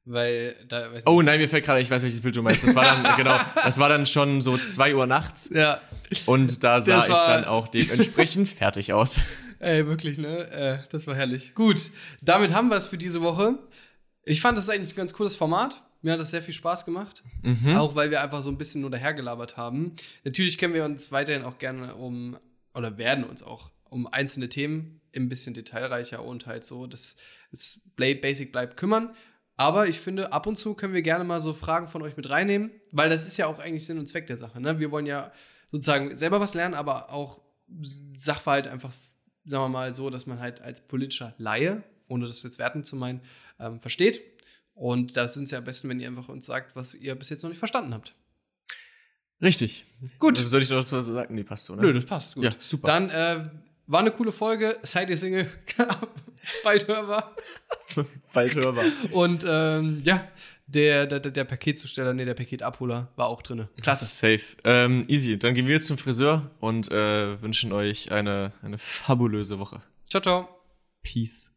[0.06, 2.64] Weil da weiß Oh nein, mir fällt gerade, ich weiß, welches Bild du meinst.
[2.64, 5.82] Das war dann, genau, das war dann schon so zwei Uhr nachts Ja,
[6.26, 9.20] und da sah ich dann auch dementsprechend fertig aus.
[9.60, 10.50] ey, wirklich, ne?
[10.52, 11.54] Äh, das war herrlich.
[11.54, 13.60] Gut, damit haben wir es für diese Woche.
[14.24, 15.84] Ich fand das eigentlich ein ganz cooles Format.
[16.02, 17.24] Mir hat das sehr viel Spaß gemacht.
[17.42, 17.76] Mhm.
[17.76, 19.96] Auch weil wir einfach so ein bisschen nur dahergelabert haben.
[20.24, 22.38] Natürlich können wir uns weiterhin auch gerne um,
[22.74, 27.16] oder werden uns auch um einzelne Themen ein bisschen detailreicher und halt so, dass
[27.52, 29.16] es Basic bleibt, kümmern.
[29.58, 32.30] Aber ich finde, ab und zu können wir gerne mal so Fragen von euch mit
[32.30, 34.62] reinnehmen, weil das ist ja auch eigentlich Sinn und Zweck der Sache.
[34.62, 34.80] Ne?
[34.80, 35.32] Wir wollen ja
[35.70, 37.42] sozusagen selber was lernen, aber auch
[38.18, 38.94] Sachverhalt einfach,
[39.46, 42.96] sagen wir mal so, dass man halt als politischer Laie, ohne das jetzt werten zu
[42.96, 43.22] meinen,
[43.60, 44.22] ähm, versteht.
[44.74, 47.30] Und da sind es ja am besten, wenn ihr einfach uns sagt, was ihr bis
[47.30, 48.14] jetzt noch nicht verstanden habt.
[49.42, 49.86] Richtig.
[50.18, 50.38] Gut.
[50.38, 51.36] Also soll ich noch was sagen?
[51.36, 51.82] Nee, passt so, ne?
[51.82, 52.46] Nö, das passt gut.
[52.46, 52.88] Ja, super.
[52.88, 53.50] Dann äh,
[53.88, 54.78] war eine coole Folge.
[54.84, 55.50] Seid ihr Single?
[56.64, 57.36] Bald hörbar.
[58.34, 58.86] Bald hörbar.
[59.12, 60.28] Und ähm, ja,
[60.68, 63.68] der, der, der Paketzusteller, nee, der Paketabholer war auch drin.
[63.82, 64.06] Klasse.
[64.06, 64.58] Safe.
[64.64, 65.40] Ähm, easy.
[65.40, 69.82] Dann gehen wir jetzt zum Friseur und äh, wünschen euch eine, eine fabulöse Woche.
[70.10, 70.48] Ciao, ciao.
[71.02, 71.52] Peace.